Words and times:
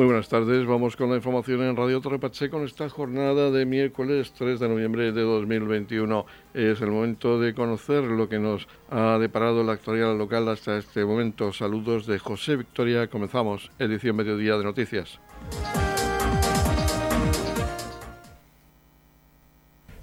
Muy 0.00 0.06
buenas 0.06 0.30
tardes, 0.30 0.64
vamos 0.64 0.96
con 0.96 1.10
la 1.10 1.16
información 1.16 1.60
en 1.60 1.76
Radio 1.76 2.00
Torre 2.00 2.18
Pacheco 2.18 2.56
en 2.56 2.64
esta 2.64 2.88
jornada 2.88 3.50
de 3.50 3.66
miércoles 3.66 4.32
3 4.32 4.58
de 4.58 4.66
noviembre 4.66 5.12
de 5.12 5.20
2021. 5.20 6.24
Es 6.54 6.80
el 6.80 6.90
momento 6.90 7.38
de 7.38 7.52
conocer 7.52 8.04
lo 8.04 8.26
que 8.26 8.38
nos 8.38 8.66
ha 8.90 9.18
deparado 9.18 9.62
la 9.62 9.74
actualidad 9.74 10.16
local 10.16 10.48
hasta 10.48 10.78
este 10.78 11.04
momento. 11.04 11.52
Saludos 11.52 12.06
de 12.06 12.18
José 12.18 12.56
Victoria, 12.56 13.08
comenzamos 13.08 13.70
edición 13.78 14.16
mediodía 14.16 14.56
de 14.56 14.64
noticias. 14.64 15.20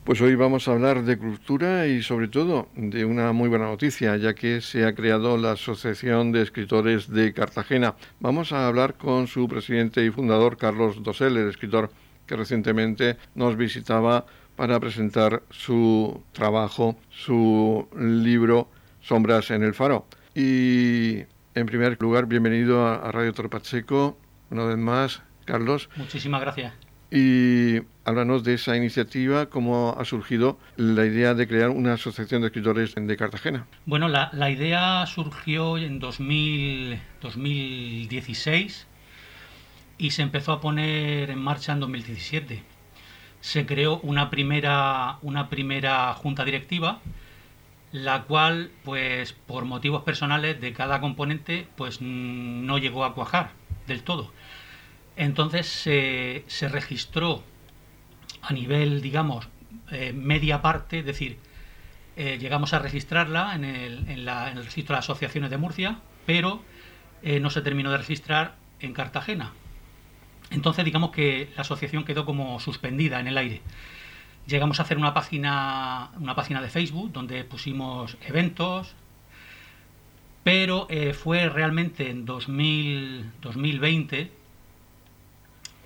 Pues 0.07 0.21
hoy 0.21 0.35
vamos 0.35 0.69
a 0.69 0.71
hablar 0.71 1.03
de 1.03 1.17
cultura 1.17 1.85
y 1.85 2.01
sobre 2.01 2.29
todo 2.29 2.69
de 2.77 3.03
una 3.03 3.33
muy 3.33 3.49
buena 3.49 3.65
noticia, 3.65 4.15
ya 4.15 4.33
que 4.35 4.61
se 4.61 4.85
ha 4.85 4.95
creado 4.95 5.35
la 5.35 5.51
Asociación 5.51 6.31
de 6.31 6.43
Escritores 6.43 7.11
de 7.11 7.33
Cartagena. 7.33 7.95
Vamos 8.21 8.53
a 8.53 8.69
hablar 8.69 8.93
con 8.93 9.27
su 9.27 9.49
presidente 9.49 10.05
y 10.05 10.09
fundador, 10.09 10.55
Carlos 10.55 11.03
Dosel, 11.03 11.35
el 11.35 11.49
escritor 11.49 11.91
que 12.25 12.37
recientemente 12.37 13.17
nos 13.35 13.57
visitaba 13.57 14.25
para 14.55 14.79
presentar 14.79 15.43
su 15.49 16.23
trabajo, 16.31 16.95
su 17.09 17.89
libro 17.99 18.69
Sombras 19.01 19.51
en 19.51 19.61
el 19.61 19.73
Faro. 19.73 20.07
Y 20.33 21.17
en 21.53 21.65
primer 21.65 22.01
lugar, 22.01 22.27
bienvenido 22.27 22.87
a 22.87 23.11
Radio 23.11 23.33
Torpacheco, 23.33 24.17
una 24.51 24.63
vez 24.63 24.77
más, 24.77 25.21
Carlos. 25.43 25.89
Muchísimas 25.97 26.39
gracias 26.39 26.86
y 27.11 27.81
háblanos 28.05 28.43
de 28.43 28.55
esa 28.55 28.75
iniciativa, 28.75 29.47
cómo 29.47 29.95
ha 29.97 30.05
surgido 30.05 30.59
la 30.75 31.05
idea 31.05 31.33
de 31.33 31.47
crear 31.47 31.69
una 31.69 31.93
asociación 31.93 32.41
de 32.41 32.47
escritores 32.47 32.95
de 32.95 33.17
Cartagena. 33.17 33.65
Bueno, 33.85 34.09
la, 34.09 34.49
idea 34.49 35.05
surgió 35.05 35.77
en 35.77 35.99
2000, 35.99 36.99
2016 37.21 38.87
y 39.97 40.11
se 40.11 40.21
empezó 40.21 40.51
a 40.51 40.61
poner 40.61 41.29
en 41.29 41.39
marcha 41.39 41.73
en 41.73 41.79
2017. 41.79 42.63
Se 43.39 43.65
creó 43.65 43.99
una 43.99 44.29
primera, 44.29 45.19
una 45.21 45.49
primera 45.49 46.13
junta 46.13 46.43
directiva, 46.43 46.99
la 47.93 48.23
cual, 48.23 48.71
pues 48.83 49.31
por 49.31 49.63
motivos 49.63 50.03
personales 50.03 50.59
de 50.59 50.73
cada 50.73 50.99
componente, 50.99 51.67
pues 51.77 52.01
no 52.01 52.77
llegó 52.77 53.05
a 53.05 53.13
cuajar 53.13 53.51
del 53.87 54.03
todo 54.03 54.31
entonces 55.17 55.65
se, 55.67 56.69
registró 56.69 57.43
a 58.41 58.53
nivel, 58.53 59.01
digamos, 59.01 59.49
eh, 59.91 60.13
media 60.13 60.61
parte, 60.61 60.99
es 60.99 61.05
decir, 61.05 61.39
eh, 62.15 62.37
llegamos 62.39 62.73
a 62.73 62.79
registrarla 62.79 63.55
en 63.55 63.65
el, 63.65 64.09
en, 64.09 64.25
la, 64.25 64.51
el, 64.51 64.63
registro 64.63 64.93
de 64.93 64.99
asociaciones 64.99 65.49
de 65.49 65.57
Murcia, 65.57 65.99
pero 66.25 66.61
eh, 67.23 67.39
no 67.39 67.49
se 67.49 67.61
terminó 67.61 67.91
de 67.91 67.97
registrar 67.97 68.55
en 68.79 68.93
Cartagena. 68.93 69.53
Entonces 70.51 70.85
digamos 70.85 71.09
que 71.11 71.51
la 71.55 71.61
asociación 71.61 72.05
quedó 72.05 72.23
como 72.23 72.59
suspendida 72.59 73.19
en 73.19 73.27
el 73.27 73.37
aire. 73.37 73.61
Llegamos 74.45 74.79
a 74.79 74.83
hacer 74.83 74.97
una 74.97 75.13
página, 75.13 76.11
una 76.19 76.35
página 76.35 76.61
de 76.61 76.69
Facebook 76.69 77.11
donde 77.11 77.43
pusimos 77.43 78.17
eventos, 78.25 78.95
pero 80.43 80.87
fue 81.13 81.49
realmente 81.49 82.09
en 82.09 82.23
2000, 82.23 83.31
2020 83.41 84.36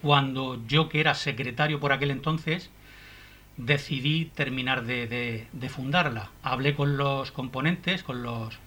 cuando 0.01 0.65
yo, 0.67 0.89
que 0.89 0.99
era 0.99 1.13
secretario 1.13 1.79
por 1.79 1.93
aquel 1.93 2.11
entonces, 2.11 2.69
decidí 3.57 4.25
terminar 4.25 4.85
de, 4.85 5.47
fundarla. 5.69 6.31
Hablé 6.43 6.75
con 6.75 6.97
los 6.97 7.31
componentes, 7.31 8.03
con 8.03 8.23
los 8.23 8.59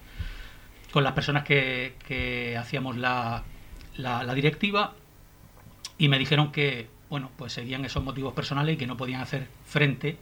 con 0.91 1.03
las 1.03 1.11
personas 1.11 1.43
que, 1.43 2.55
hacíamos 2.57 2.95
la, 2.95 3.43
la, 3.97 4.33
directiva 4.33 4.93
y 5.97 6.07
me 6.07 6.17
dijeron 6.17 6.53
que 6.53 6.87
bueno 7.09 7.31
pues 7.35 7.51
seguían 7.51 7.83
esos 7.83 8.01
motivos 8.01 8.33
personales 8.33 8.75
y 8.75 8.77
que 8.77 8.87
no 8.87 8.95
podían 8.95 9.19
hacer 9.19 9.49
frente 9.65 10.17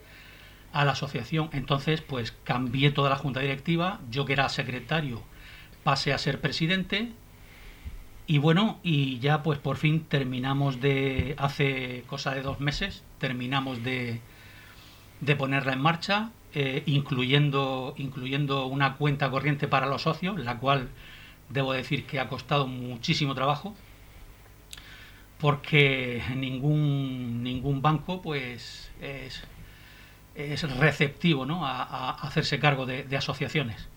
a 0.72 0.84
la 0.84 0.94
asociación. 0.94 1.50
Entonces 1.54 2.02
pues 2.02 2.32
cambié 2.44 2.90
toda 2.90 3.12
la 3.12 3.18
junta 3.18 3.40
directiva, 3.40 4.00
yo 4.10 4.26
que 4.26 4.34
era 4.34 4.50
secretario 4.50 5.22
pasé 5.84 6.14
a 6.14 6.18
ser 6.18 6.42
presidente 6.42 7.12
y 8.26 8.38
bueno, 8.38 8.80
y 8.84 9.20
ya 9.20 9.44
pues 9.44 9.60
por 9.60 9.78
fin 9.78 10.06
terminamos 10.06 10.80
de, 10.80 11.36
hace 11.38 12.04
cosa 12.08 12.34
de 12.34 12.42
dos 12.42 12.60
meses, 12.60 13.04
terminamos 13.20 13.84
de, 13.84 14.22
de 15.20 15.36
ponerla 15.36 15.74
en 15.74 15.82
marcha, 15.82 16.32
eh, 16.54 16.84
incluyendo, 16.86 17.94
incluyendo 17.98 18.66
una 18.68 18.96
cuenta 18.96 19.30
corriente 19.30 19.68
para 19.68 19.88
los 19.88 20.04
socios, 20.04 20.40
la 20.40 20.58
cual 20.60 20.90
debo 21.50 21.74
decir 21.74 22.06
que 22.06 22.20
ha 22.20 22.30
costado 22.30 22.68
muchísimo 22.68 23.36
trabajo, 23.36 23.76
porque 25.40 26.24
ningún, 26.36 27.44
ningún 27.44 27.82
banco 27.82 28.22
pues 28.22 28.90
es, 29.02 29.44
es 30.36 30.78
receptivo 30.78 31.46
¿no? 31.46 31.66
a, 31.66 32.12
hacerse 32.12 32.60
cargo 32.60 32.86
de 32.86 33.18
asociaciones. 33.18 33.90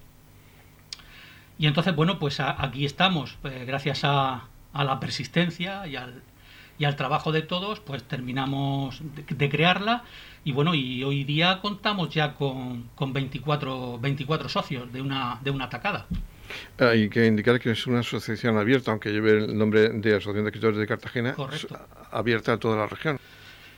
Y 1.59 1.67
entonces, 1.67 1.95
bueno, 1.95 2.19
pues 2.19 2.41
aquí 2.41 2.85
estamos, 2.85 3.39
pues, 3.41 3.67
gracias 3.67 4.01
a, 4.05 4.49
la 4.75 5.01
persistencia 5.01 5.87
y 5.87 5.97
al, 5.97 6.23
y 6.79 6.85
al 6.85 6.97
trabajo 6.97 7.33
de 7.33 7.41
todos, 7.41 7.81
pues 7.81 8.03
terminamos 8.03 9.01
de, 9.29 9.49
crearla 9.49 10.05
y 10.45 10.53
bueno, 10.53 10.75
y 10.75 11.03
hoy 11.03 11.25
día 11.25 11.61
contamos 11.63 12.11
ya 12.11 12.35
con, 12.35 12.91
con 12.95 13.15
24, 13.15 13.99
24 13.99 14.49
socios 14.51 14.93
de 14.93 15.01
una, 15.01 15.41
de 15.43 15.51
una 15.51 15.71
tacada. 15.71 16.07
Hay 16.79 17.09
que 17.09 17.27
indicar 17.27 17.59
que 17.59 17.71
es 17.71 17.87
una 17.87 18.01
asociación 18.01 18.57
abierta, 18.59 18.91
aunque 18.91 19.11
lleve 19.11 19.45
el 19.45 19.57
nombre 19.57 19.89
de 19.89 20.11
Asociación 20.11 20.45
de 20.45 20.51
Escritores 20.51 20.79
de 20.79 20.87
Cartagena, 20.87 21.35
abierta 22.13 22.53
a 22.53 22.59
toda 22.59 22.77
la 22.77 22.87
región. 22.87 23.19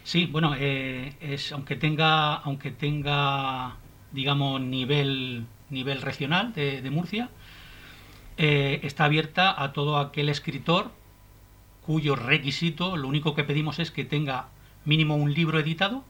Sí, 0.05 0.27
bueno, 0.27 0.55
eh, 0.59 1.15
es 1.21 1.53
aunque 1.53 1.77
tenga, 1.77 2.35
aunque 2.35 2.71
tenga, 2.71 3.77
digamos, 4.13 4.61
nivel, 4.61 5.47
nivel 5.71 6.03
regional 6.03 6.53
de, 6.53 6.83
de 6.83 6.91
Murcia, 6.91 7.31
eh, 8.39 8.81
está 8.85 9.05
abierta 9.05 9.63
a 9.63 9.73
todo 9.73 9.99
aquel 9.99 10.29
escritor 10.29 10.93
cuyo 11.85 12.15
requisito, 12.15 12.97
lo 12.97 13.09
único 13.09 13.35
que 13.35 13.45
pedimos 13.45 13.79
es 13.79 13.91
que 13.91 14.05
tenga 14.05 14.49
mínimo 14.85 15.17
un 15.17 15.35
libro 15.35 15.59
editado 15.59 16.05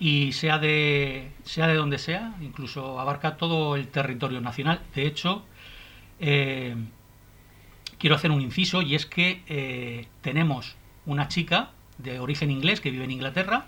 y 0.00 0.32
sea 0.32 0.58
de, 0.58 1.30
sea 1.44 1.66
de 1.68 1.74
donde 1.74 1.98
sea, 1.98 2.34
incluso 2.40 2.98
abarca 2.98 3.36
todo 3.36 3.76
el 3.76 3.88
territorio 3.88 4.40
nacional. 4.40 4.80
De 4.94 5.06
hecho, 5.06 5.44
eh, 6.20 6.74
quiero 7.98 8.16
hacer 8.16 8.30
un 8.30 8.40
inciso 8.40 8.82
y 8.82 8.94
es 8.94 9.06
que 9.06 9.42
eh, 9.46 10.06
tenemos 10.22 10.76
una 11.06 11.28
chica 11.28 11.70
de 11.98 12.18
origen 12.18 12.50
inglés 12.50 12.80
que 12.80 12.90
vive 12.90 13.04
en 13.04 13.10
Inglaterra, 13.10 13.66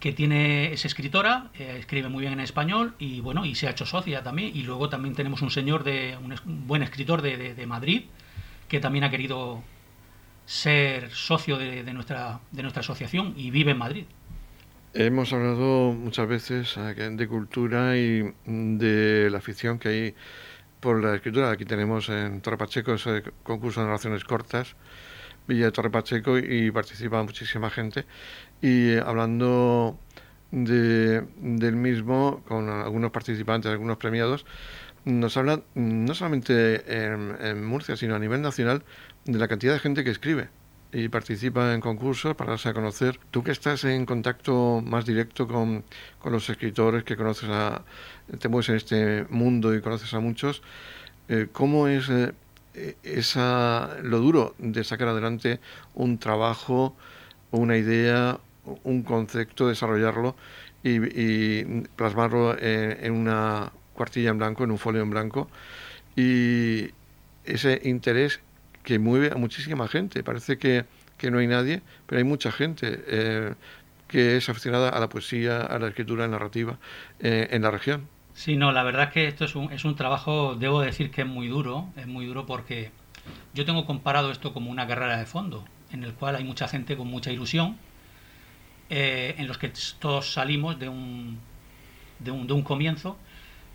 que 0.00 0.12
tiene 0.12 0.72
es 0.72 0.84
escritora, 0.84 1.50
eh, 1.58 1.76
escribe 1.78 2.08
muy 2.08 2.20
bien 2.22 2.32
en 2.32 2.40
español 2.40 2.94
y 2.98 3.20
bueno, 3.20 3.44
y 3.44 3.54
se 3.54 3.66
ha 3.66 3.70
hecho 3.70 3.86
socia 3.86 4.22
también. 4.22 4.54
Y 4.54 4.62
luego 4.62 4.88
también 4.88 5.14
tenemos 5.14 5.42
un 5.42 5.50
señor 5.50 5.84
de 5.84 6.16
un, 6.22 6.66
buen 6.66 6.82
escritor 6.82 7.22
de, 7.22 7.54
de, 7.54 7.66
Madrid 7.66 8.04
que 8.68 8.80
también 8.80 9.04
ha 9.04 9.10
querido 9.10 9.62
ser 10.46 11.10
socio 11.10 11.58
de, 11.58 11.82
nuestra 11.92 12.40
de 12.52 12.62
nuestra 12.62 12.80
asociación 12.80 13.34
y 13.36 13.50
vive 13.50 13.72
en 13.72 13.78
Madrid. 13.78 14.04
Hemos 14.94 15.32
hablado 15.32 15.92
muchas 15.92 16.26
veces 16.26 16.74
de 16.76 17.28
cultura 17.28 17.96
y 17.96 18.32
de 18.46 19.28
la 19.30 19.38
afición 19.38 19.78
que 19.78 19.88
hay 19.88 20.14
por 20.80 21.02
la 21.02 21.16
escritura. 21.16 21.50
Aquí 21.50 21.64
tenemos 21.64 22.08
en 22.08 22.40
Torre 22.40 22.56
Pacheco 22.56 22.94
ese 22.94 23.22
concurso 23.42 23.80
de 23.80 23.86
narraciones 23.86 24.24
cortas, 24.24 24.76
Villa 25.46 25.66
de 25.66 25.72
Torre 25.72 25.90
Pacheco, 25.90 26.38
y 26.38 26.70
participa 26.70 27.22
muchísima 27.22 27.68
gente 27.68 28.06
y 28.60 28.96
hablando 28.96 29.98
de, 30.50 31.24
del 31.40 31.76
mismo 31.76 32.42
con 32.46 32.68
algunos 32.68 33.10
participantes, 33.10 33.70
algunos 33.70 33.98
premiados, 33.98 34.44
nos 35.04 35.36
habla 35.36 35.62
no 35.74 36.14
solamente 36.14 37.04
en, 37.04 37.64
Murcia, 37.64 37.96
sino 37.96 38.14
a 38.14 38.18
nivel 38.18 38.42
nacional 38.42 38.82
de 39.24 39.38
la 39.38 39.48
cantidad 39.48 39.72
de 39.72 39.78
gente 39.78 40.04
que 40.04 40.10
escribe 40.10 40.48
y 40.92 41.08
participa 41.08 41.74
en 41.74 41.80
concursos 41.80 42.34
para 42.34 42.52
darse 42.52 42.70
a 42.70 42.74
conocer. 42.74 43.20
Tú 43.30 43.42
que 43.42 43.50
estás 43.50 43.84
en 43.84 44.06
contacto 44.06 44.82
más 44.84 45.04
directo 45.04 45.46
con, 45.46 45.84
con 46.18 46.32
los 46.32 46.48
escritores, 46.48 47.04
que 47.04 47.16
conoces 47.16 47.48
a, 47.50 47.82
te 48.38 48.48
mueves 48.48 48.70
en 48.70 48.76
este 48.76 49.26
mundo 49.28 49.74
y 49.74 49.80
conoces 49.80 50.12
a 50.14 50.20
muchos, 50.20 50.62
eh, 51.28 51.48
¿cómo 51.52 51.88
es 51.88 52.08
eh, 52.08 52.32
esa, 53.02 53.96
lo 54.02 54.18
duro 54.18 54.54
de 54.58 54.82
sacar 54.84 55.08
adelante 55.08 55.60
un 55.94 56.18
trabajo, 56.18 56.96
una 57.50 57.76
idea, 57.76 58.38
un 58.84 59.02
concepto, 59.02 59.68
desarrollarlo 59.68 60.36
y, 60.82 61.64
plasmarlo 61.96 62.56
en, 62.58 63.12
una 63.12 63.72
cuartilla 63.94 64.30
en 64.30 64.38
blanco, 64.38 64.64
en 64.64 64.70
un 64.70 64.78
folio 64.78 65.02
en 65.02 65.10
blanco. 65.10 65.48
Y 66.16 66.90
ese 67.44 67.80
interés 67.84 68.40
que 68.82 68.98
mueve 68.98 69.30
a 69.32 69.36
muchísima 69.36 69.88
gente. 69.88 70.22
Parece 70.22 70.58
que, 70.58 70.84
no 71.30 71.38
hay 71.38 71.46
nadie, 71.46 71.82
pero 72.06 72.18
hay 72.18 72.24
mucha 72.24 72.52
gente 72.52 73.04
eh, 73.06 73.54
que 74.06 74.36
es 74.36 74.48
aficionada 74.48 74.88
a 74.88 75.00
la 75.00 75.08
poesía, 75.08 75.60
a 75.60 75.78
la 75.78 75.88
escritura 75.88 76.26
narrativa 76.28 76.78
eh, 77.20 77.48
en 77.50 77.62
la 77.62 77.70
región. 77.70 78.08
Sí, 78.34 78.56
no, 78.56 78.70
la 78.72 78.84
verdad 78.84 79.08
es 79.08 79.12
que 79.12 79.26
esto 79.26 79.44
es 79.44 79.56
un, 79.56 79.72
es 79.72 79.84
un 79.84 79.96
trabajo, 79.96 80.54
debo 80.54 80.80
decir 80.80 81.10
que 81.10 81.22
es 81.22 81.26
muy 81.26 81.48
duro, 81.48 81.88
es 81.96 82.06
muy 82.06 82.24
duro 82.24 82.46
porque 82.46 82.92
yo 83.52 83.64
tengo 83.64 83.84
comparado 83.84 84.30
esto 84.30 84.54
como 84.54 84.70
una 84.70 84.86
carrera 84.86 85.18
de 85.18 85.26
fondo, 85.26 85.64
en 85.90 86.04
el 86.04 86.14
cual 86.14 86.36
hay 86.36 86.44
mucha 86.44 86.68
gente 86.68 86.96
con 86.96 87.08
mucha 87.08 87.32
ilusión, 87.32 87.76
eh, 88.90 89.34
en 89.38 89.46
los 89.46 89.58
que 89.58 89.72
todos 89.98 90.32
salimos 90.32 90.78
de 90.78 90.88
un, 90.88 91.38
de 92.18 92.30
un, 92.30 92.46
de 92.46 92.52
un 92.52 92.62
comienzo, 92.62 93.16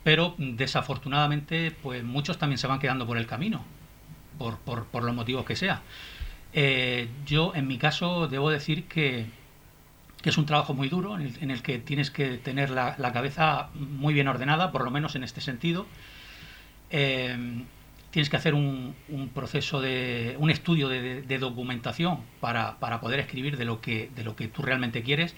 pero 0.03 0.35
desafortunadamente 0.37 1.71
pues 1.81 2.03
muchos 2.03 2.37
también 2.37 2.57
se 2.57 2.67
van 2.67 2.79
quedando 2.79 3.05
por 3.05 3.17
el 3.17 3.27
camino, 3.27 3.63
por, 4.37 4.57
por, 4.59 4.85
por 4.85 5.03
los 5.03 5.15
motivos 5.15 5.45
que 5.45 5.55
sea. 5.55 5.81
Eh, 6.53 7.07
yo 7.25 7.53
en 7.55 7.67
mi 7.67 7.77
caso 7.77 8.27
debo 8.27 8.49
decir 8.49 8.85
que, 8.85 9.25
que 10.21 10.29
es 10.29 10.37
un 10.37 10.45
trabajo 10.45 10.73
muy 10.73 10.89
duro 10.89 11.17
en 11.17 11.51
el, 11.51 11.61
que 11.63 11.79
tienes 11.79 12.11
que 12.11 12.37
tener 12.37 12.69
la, 12.69 12.95
la, 12.97 13.11
cabeza 13.11 13.69
muy 13.73 14.13
bien 14.13 14.27
ordenada, 14.27 14.71
por 14.71 14.83
lo 14.83 14.91
menos 14.91 15.15
en 15.15 15.23
este 15.23 15.41
sentido. 15.41 15.87
Eh, 16.91 17.63
tienes 18.13 18.29
que 18.29 18.37
hacer 18.37 18.53
un, 18.53 18.93
proceso 19.33 19.81
de 19.81 20.35
un 20.37 20.51
estudio 20.51 20.87
de, 20.87 21.23
de 21.23 21.37
documentación 21.39 22.19
para, 22.39 22.77
para, 22.77 23.01
poder 23.01 23.19
escribir 23.19 23.57
de 23.57 23.65
lo 23.65 23.81
que 23.81 24.11
de 24.15 24.23
lo 24.23 24.35
que 24.35 24.47
tú 24.47 24.61
realmente 24.61 25.01
quieres. 25.01 25.35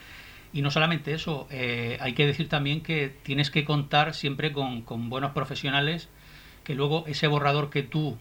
Y 0.51 0.61
no 0.61 0.69
solamente 0.71 1.13
eso 1.13 1.47
eh, 1.49 1.97
hay 2.01 2.11
que 2.13 2.27
decir 2.27 2.49
también 2.49 2.81
que 2.81 3.15
tienes 3.23 3.49
que 3.49 3.63
contar 3.63 4.13
siempre 4.13 4.51
con, 4.51 4.81
con 4.81 5.09
buenos 5.09 5.31
profesionales 5.31 6.09
que 6.65 6.75
luego 6.75 7.05
ese 7.07 7.27
borrador 7.27 7.69
que 7.69 7.81
tú 7.81 8.17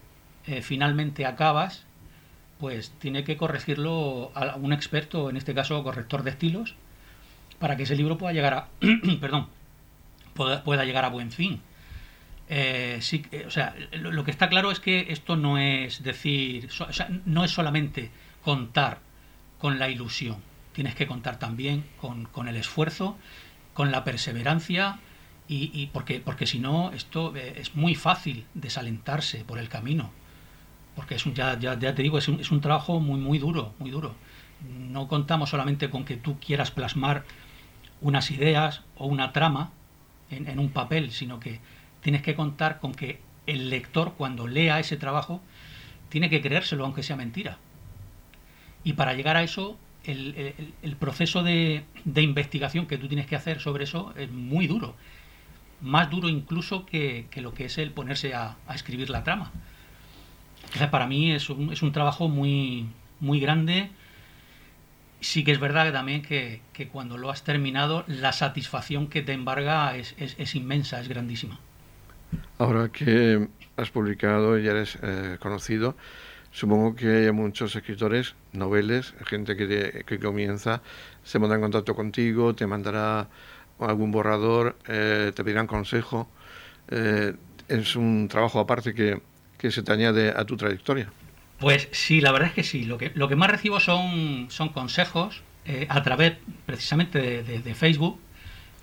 eh, 0.47 0.63
finalmente 0.63 1.27
acabas 1.27 1.85
pues 2.61 2.93
tiene 3.01 3.25
que 3.25 3.37
corregirlo 3.37 4.31
a 4.37 4.55
un 4.55 4.73
experto 4.73 5.31
en 5.31 5.37
este 5.37 5.53
caso 5.53 5.83
corrector 5.83 6.23
de 6.23 6.31
estilos 6.31 6.77
para 7.59 7.77
que 7.77 7.83
ese 7.83 7.97
libro 7.97 8.19
pueda 8.19 8.33
llegar 8.33 8.55
a 8.55 8.69
perdón 9.21 9.49
pueda, 10.35 10.63
pueda 10.63 10.85
llegar 10.85 11.05
a 11.05 11.09
buen 11.09 11.33
fin 11.33 11.61
eh, 12.49 12.99
sí, 13.01 13.25
eh, 13.33 13.45
o 13.47 13.51
sea, 13.51 13.75
lo, 13.93 14.25
que 14.25 14.31
está 14.31 14.49
claro 14.49 14.71
es 14.71 14.81
que 14.81 15.07
esto 15.09 15.37
no 15.37 15.59
es 15.59 16.03
decir, 16.03 16.69
no 17.25 17.45
es 17.45 17.51
solamente 17.51 18.11
contar 18.43 18.99
con 19.59 19.79
la 19.79 19.89
ilusión, 19.89 20.37
tienes 20.73 20.95
que 20.95 21.07
contar 21.07 21.39
también 21.39 21.85
con, 22.01 22.27
con 22.27 22.49
el 22.49 22.57
esfuerzo, 22.57 23.17
con 23.73 23.91
la 23.91 24.05
perseverancia 24.05 24.99
y, 25.47 25.87
porque, 25.93 26.21
porque 26.21 26.47
si 26.47 26.59
no, 26.59 26.91
esto 26.93 27.35
eh, 27.37 27.55
es 27.59 27.75
muy 27.75 27.95
fácil 27.95 28.47
desalentarse 28.55 29.45
por 29.45 29.59
el 29.59 29.69
camino, 29.69 30.11
porque 30.97 31.17
es 31.17 31.27
un, 31.27 31.35
ya, 31.35 31.59
ya, 31.59 31.79
te 31.79 32.03
digo, 32.03 32.19
es 32.19 32.29
un, 32.29 32.41
es 32.41 32.51
un 32.51 32.61
trabajo 32.61 33.01
muy, 33.01 33.21
muy 33.21 33.39
duro, 33.39 33.75
muy 33.79 33.91
duro. 33.91 34.15
No 34.91 35.07
contamos 35.09 35.51
solamente 35.51 35.91
con 35.91 36.05
que 36.05 36.17
tú 36.17 36.39
quieras 36.41 36.71
plasmar 36.71 37.25
unas 38.01 38.31
ideas 38.31 38.83
o 38.97 39.07
una 39.07 39.33
trama 39.33 39.71
en 40.31 40.59
un 40.59 40.71
papel, 40.71 41.13
sino 41.13 41.39
que 41.39 41.61
tienes 42.05 42.21
que 42.21 42.35
contar 42.35 42.81
con 42.81 42.93
que 42.93 43.19
el 43.47 43.71
lector 43.71 44.13
cuando 44.19 44.47
lea 44.47 44.79
ese 44.79 44.99
trabajo 44.99 45.41
tiene 46.11 46.29
que 46.29 46.43
creérselo 46.43 46.85
aunque 46.85 47.03
sea 47.03 47.17
mentira. 47.17 47.57
Y 48.85 48.93
para 48.93 49.15
llegar 49.15 49.39
a 49.39 49.43
eso, 49.43 49.79
el, 50.05 50.55
el, 50.83 50.97
proceso 50.97 51.43
de, 51.43 51.83
investigación 52.05 52.87
que 52.87 52.99
tú 52.99 53.09
tienes 53.09 53.27
que 53.27 53.37
hacer 53.37 53.59
sobre 53.59 53.85
eso 53.85 54.13
es 54.19 54.31
muy 54.31 54.67
duro. 54.67 54.95
Más 55.81 56.11
duro 56.11 56.29
incluso 56.29 56.85
que, 56.85 57.27
lo 57.37 57.55
que 57.55 57.65
es 57.65 57.79
el 57.79 57.91
ponerse 57.91 58.35
a, 58.35 58.59
escribir 58.75 59.09
la 59.09 59.25
trama. 59.25 59.51
Para 60.91 61.07
mí 61.07 61.33
es 61.33 61.49
un, 61.49 61.73
es 61.73 61.81
un 61.81 61.93
trabajo 61.93 62.29
muy, 62.29 62.87
muy 63.19 63.41
grande. 63.41 63.89
Sí 65.21 65.43
que 65.43 65.53
es 65.53 65.59
verdad 65.59 65.91
también 65.91 66.21
que, 66.21 66.61
cuando 66.93 67.17
lo 67.17 67.31
has 67.31 67.45
terminado, 67.45 68.05
la 68.09 68.33
satisfacción 68.33 69.07
que 69.07 69.23
te 69.23 69.33
embarga 69.33 69.97
es 69.97 70.55
inmensa, 70.55 71.01
es 71.01 71.09
grandísima. 71.09 71.59
Ahora 72.59 72.89
que 72.89 73.49
has 73.77 73.91
publicado 73.91 74.59
y 74.59 74.67
eres 74.69 74.99
eh, 75.03 75.37
conocido, 75.41 75.97
supongo 76.53 76.95
que 76.95 77.27
hay 77.27 77.33
muchos 77.33 77.75
escritores, 77.75 78.35
noveles, 78.53 79.15
gente 79.27 79.57
que, 79.57 79.67
te, 79.67 80.05
que 80.05 80.19
comienza, 80.19 80.83
se 81.25 81.41
pondrá 81.41 81.57
en 81.57 81.63
contacto 81.63 81.95
contigo, 81.95 82.55
te 82.55 82.67
mandará 82.67 83.29
algún 83.81 84.13
borrador, 84.13 84.77
eh, 84.87 85.33
te 85.35 85.45
pedirán 85.45 85.67
consejo. 85.67 86.29
Eh, 86.89 87.35
es 87.69 87.97
un 87.97 88.29
trabajo 88.29 88.61
aparte 88.61 88.95
que, 88.95 89.21
que, 89.59 89.71
se 89.71 89.83
te 89.83 89.93
añade 89.93 90.31
a 90.31 90.45
tu 90.45 90.57
trayectoria. 90.57 91.11
Pues 91.59 91.89
sí, 91.93 92.21
la 92.21 92.31
verdad 92.31 92.49
es 92.49 92.55
que 92.55 92.63
sí. 92.63 92.85
Lo 92.85 92.99
que, 92.99 93.11
lo 93.15 93.29
que 93.29 93.37
más 93.37 93.51
recibo 93.51 93.81
son, 93.81 94.47
son 94.51 94.69
consejos 94.69 95.43
a 95.89 96.03
través 96.03 96.35
precisamente 96.67 97.43
de 97.43 97.75
Facebook 97.75 98.21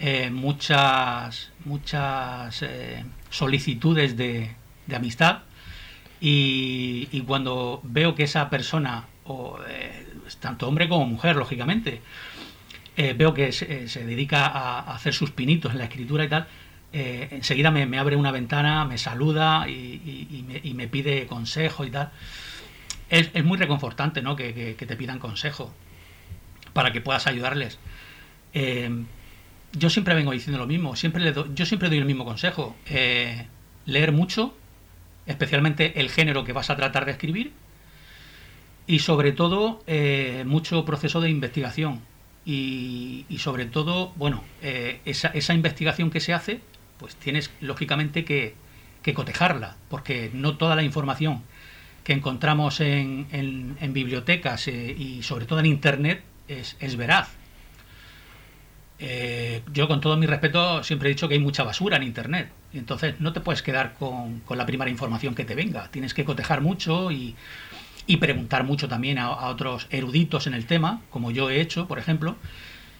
eh, 0.04 0.32
muchas, 0.32 1.52
muchas 1.64 2.64
eh, 2.64 3.06
solicitudes 3.30 4.18
de, 4.18 4.50
de 4.88 4.96
amistad 4.96 5.44
y, 6.20 7.22
cuando 7.28 7.82
veo 7.84 8.16
que 8.16 8.24
esa 8.24 8.50
persona, 8.50 9.06
o, 9.26 9.60
eh, 9.68 10.08
tanto 10.40 10.68
hombre 10.68 10.90
como 10.90 11.06
mujer, 11.06 11.36
lógicamente, 11.36 12.02
veo 12.98 13.36
que 13.36 13.52
se, 13.52 13.88
se, 13.88 14.04
dedica 14.04 14.48
a, 14.48 14.96
hacer 14.96 15.14
sus 15.14 15.30
pinitos 15.30 15.72
en 15.72 15.78
la 15.78 15.84
escritura 15.84 16.26
y 16.26 16.30
tal, 16.30 16.48
enseguida 16.92 17.70
me, 17.70 18.00
abre 18.00 18.16
una 18.16 18.32
ventana, 18.32 18.86
me 18.86 18.98
saluda 18.98 19.70
y, 19.70 20.74
me, 20.76 20.88
pide 20.88 21.28
consejo 21.28 21.86
y 21.86 21.92
tal. 21.92 22.12
Es, 23.10 23.30
es 23.36 23.44
muy 23.44 23.58
reconfortante 23.60 24.24
¿no? 24.24 24.36
que, 24.36 24.76
te 24.76 24.96
pidan 24.96 25.20
consejo 25.20 25.72
para 26.74 26.92
que 26.92 27.02
puedas 27.02 27.28
ayudarles. 27.28 27.78
Yo 29.74 29.90
siempre 29.90 30.16
vengo 30.16 30.32
diciendo 30.32 30.60
lo 30.60 30.68
mismo, 30.68 30.96
siempre 30.96 31.24
le 31.24 31.34
yo 31.54 31.66
siempre 31.66 31.90
doy 31.90 31.98
el 31.98 32.06
mismo 32.06 32.26
consejo, 32.26 32.76
eh, 32.88 33.48
leer 33.86 34.12
mucho, 34.12 34.56
especialmente 35.26 36.00
el 36.00 36.10
género 36.10 36.44
que 36.44 36.54
vas 36.54 36.70
a 36.70 36.76
tratar 36.76 37.06
de 37.06 37.12
escribir, 37.12 37.54
y 38.88 39.00
sobre 39.00 39.32
todo 39.32 39.84
eh, 39.88 40.44
mucho 40.46 40.84
proceso 40.86 41.22
de 41.22 41.30
investigación. 41.30 42.02
Y, 42.44 43.26
sobre 43.38 43.66
todo, 43.66 44.14
bueno, 44.16 44.44
eh, 44.64 45.00
esa, 45.06 45.28
esa, 45.28 45.54
investigación 45.54 46.10
que 46.10 46.20
se 46.20 46.34
hace, 46.34 46.60
pues 46.98 47.16
tienes 47.16 47.52
lógicamente 47.62 48.26
que, 48.26 48.56
cotejarla, 49.14 49.78
porque 49.90 50.32
no 50.34 50.58
toda 50.58 50.76
la 50.76 50.82
información 50.82 51.44
que 52.04 52.14
encontramos 52.14 52.82
en, 52.82 53.28
en, 53.32 53.78
en 53.80 53.94
bibliotecas 53.94 54.68
y 54.68 55.22
sobre 55.22 55.46
todo 55.46 55.60
en 55.60 55.68
Internet 55.68 56.24
es, 56.48 56.78
es 56.80 56.96
veraz 56.96 57.30
eh, 59.04 59.64
yo 59.74 59.88
con 59.88 60.00
todo 60.00 60.16
mi 60.16 60.28
respeto 60.28 60.84
siempre 60.84 61.10
he 61.10 61.14
dicho 61.14 61.28
que 61.28 61.34
hay 61.34 61.40
mucha 61.40 61.64
basura 61.64 61.98
en 61.98 62.04
Internet. 62.04 62.50
Entonces 62.72 63.20
no 63.20 63.34
te 63.34 63.42
puedes 63.42 63.64
quedar 63.64 63.96
con, 63.96 64.44
la 64.50 64.66
primera 64.68 64.92
información 64.92 65.34
que 65.34 65.44
te 65.44 65.56
venga. 65.56 65.90
Tienes 65.90 66.14
que 66.14 66.24
cotejar 66.24 66.62
mucho 66.62 67.12
y, 67.12 67.36
preguntar 68.20 68.64
mucho 68.64 68.88
también 68.88 69.18
a, 69.18 69.48
otros 69.48 69.88
eruditos 69.90 70.46
en 70.46 70.54
el 70.54 70.68
tema, 70.68 71.02
como 71.10 71.32
yo 71.32 71.50
he 71.50 71.60
hecho, 71.60 71.88
por 71.88 71.98
ejemplo. 71.98 72.36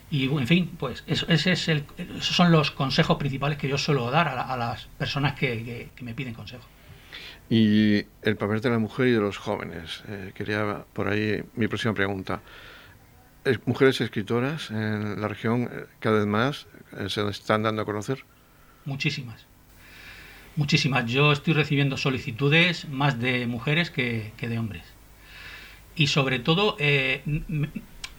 Y 0.10 0.26
en 0.26 0.48
fin, 0.48 0.72
pues 0.80 1.04
eso, 1.06 1.26
ese 1.30 1.52
es 1.52 1.68
el, 1.68 1.86
esos 2.18 2.36
son 2.36 2.52
los 2.52 2.72
consejos 2.72 3.18
principales 3.18 3.58
que 3.58 3.68
yo 3.68 3.78
suelo 3.78 4.10
dar 4.10 4.28
a, 4.28 4.42
a 4.42 4.58
las 4.58 4.88
personas 4.98 5.36
que, 5.36 5.64
que, 5.64 5.90
que, 5.96 6.04
me 6.04 6.14
piden 6.16 6.34
consejo. 6.34 6.66
Y 7.50 8.06
el 8.24 8.38
papel 8.38 8.60
de 8.60 8.70
la 8.72 8.80
mujer 8.80 9.08
y 9.08 9.12
de 9.12 9.20
los 9.20 9.38
jóvenes. 9.38 10.04
Eh, 10.08 10.32
quería 10.34 10.84
por 10.94 11.08
ahí 11.10 11.44
mi 11.56 11.68
próxima 11.68 11.94
pregunta 11.94 12.42
mujeres 13.66 14.00
escritoras 14.02 14.70
en 14.72 15.20
la 15.20 15.28
región 15.28 15.70
eh, 15.72 15.86
cada 16.00 16.18
vez 16.18 16.28
más 16.28 16.68
eh, 16.98 17.10
se 17.10 17.28
están 17.28 17.64
dando 17.64 17.82
a 17.82 17.86
conocer? 17.86 18.24
Muchísimas. 18.86 19.46
Muchísimas. 20.56 21.06
Yo 21.06 21.32
estoy 21.32 21.54
recibiendo 21.54 21.98
solicitudes 21.98 22.88
más 22.90 23.20
de 23.20 23.48
mujeres 23.48 23.90
que, 23.90 24.34
que 24.38 24.50
de 24.50 24.60
hombres. 24.60 24.84
Y 25.96 26.08
sobre 26.08 26.40
todo, 26.40 26.76
eh, 26.80 27.22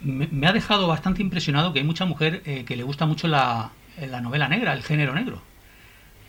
me, 0.00 0.46
ha 0.46 0.52
dejado 0.52 0.88
bastante 0.88 1.22
impresionado 1.22 1.72
que 1.72 1.80
hay 1.80 1.84
mucha 1.84 2.04
mujer 2.04 2.42
que 2.42 2.76
le 2.76 2.82
gusta 2.82 3.06
mucho 3.06 3.28
la, 3.28 3.72
la 3.98 4.20
novela 4.20 4.48
negra, 4.48 4.72
el 4.72 4.82
género 4.82 5.14
negro. 5.14 5.42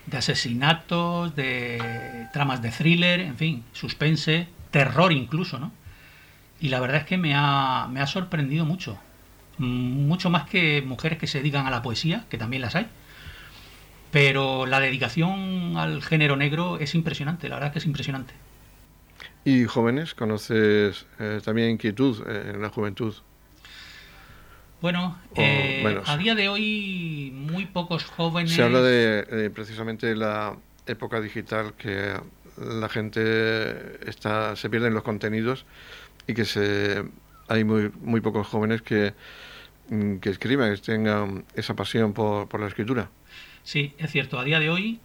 De 0.06 0.18
asesinatos, 0.18 1.36
de 1.36 2.28
tramas 2.34 2.62
de 2.62 2.70
thriller, 2.70 3.20
en 3.22 3.38
fin, 3.38 3.64
suspense, 3.72 4.48
terror 4.72 5.12
incluso, 5.12 5.60
¿no? 5.60 5.72
Y 6.64 6.70
la 6.70 6.80
verdad 6.80 7.02
es 7.02 7.06
que 7.06 7.18
me 7.18 7.34
ha, 7.36 7.90
me 7.92 8.00
ha 8.00 8.08
sorprendido 8.08 8.64
mucho. 8.64 8.98
Mucho 9.58 10.30
más 10.30 10.50
que 10.50 10.82
mujeres 10.82 11.20
que 11.20 11.28
se 11.28 11.40
dedican 11.40 11.68
a 11.68 11.70
la 11.70 11.82
poesía, 11.82 12.26
que 12.30 12.38
también 12.38 12.62
las 12.62 12.74
hay. 12.78 12.88
Pero 14.12 14.66
la 14.66 14.80
dedicación 14.80 15.76
al 15.76 16.02
género 16.02 16.38
negro 16.38 16.80
es 16.80 16.96
impresionante, 16.96 17.50
la 17.50 17.56
verdad 17.56 17.74
que 17.74 17.80
es 17.80 17.86
impresionante. 17.86 18.34
¿Y 19.44 19.66
jóvenes? 19.66 20.14
¿Conoces 20.14 21.06
eh, 21.20 21.42
también 21.44 21.72
inquietud 21.72 22.24
eh, 22.30 22.52
en 22.56 22.62
la 22.62 22.70
juventud? 22.70 23.14
Bueno, 24.80 25.20
eh, 25.36 26.02
a 26.06 26.16
día 26.16 26.34
de 26.34 26.48
hoy 26.48 27.34
muy 27.36 27.66
pocos 27.66 28.06
jóvenes... 28.06 28.54
Se 28.54 28.64
habla 28.64 28.82
de, 28.82 29.24
de 29.24 29.50
precisamente 29.50 30.16
la 30.16 30.56
época 30.88 31.20
digital 31.20 31.74
que 31.74 32.14
la 32.58 32.88
gente 32.88 34.10
está, 34.10 34.56
se 34.56 34.70
pierden 34.70 34.94
los 34.94 35.04
contenidos 35.04 35.66
y 36.28 36.34
que 36.34 36.46
se, 36.46 37.04
hay 37.48 37.64
muy, 37.64 37.92
muy 38.02 38.22
pocos 38.22 38.48
jóvenes 38.48 38.82
que, 38.82 39.14
mm, 39.90 40.18
que 40.18 40.30
escriban, 40.30 40.74
que 40.74 40.82
tengan 40.82 41.46
esa 41.56 41.76
pasión 41.76 42.14
por, 42.14 42.48
por 42.48 42.60
la 42.60 42.68
escritura. 42.68 43.10
Sí, 43.64 43.94
es 43.98 44.12
cierto. 44.12 44.40
A 44.40 44.44
día 44.44 44.60
de 44.60 44.70
hoy 44.70 45.00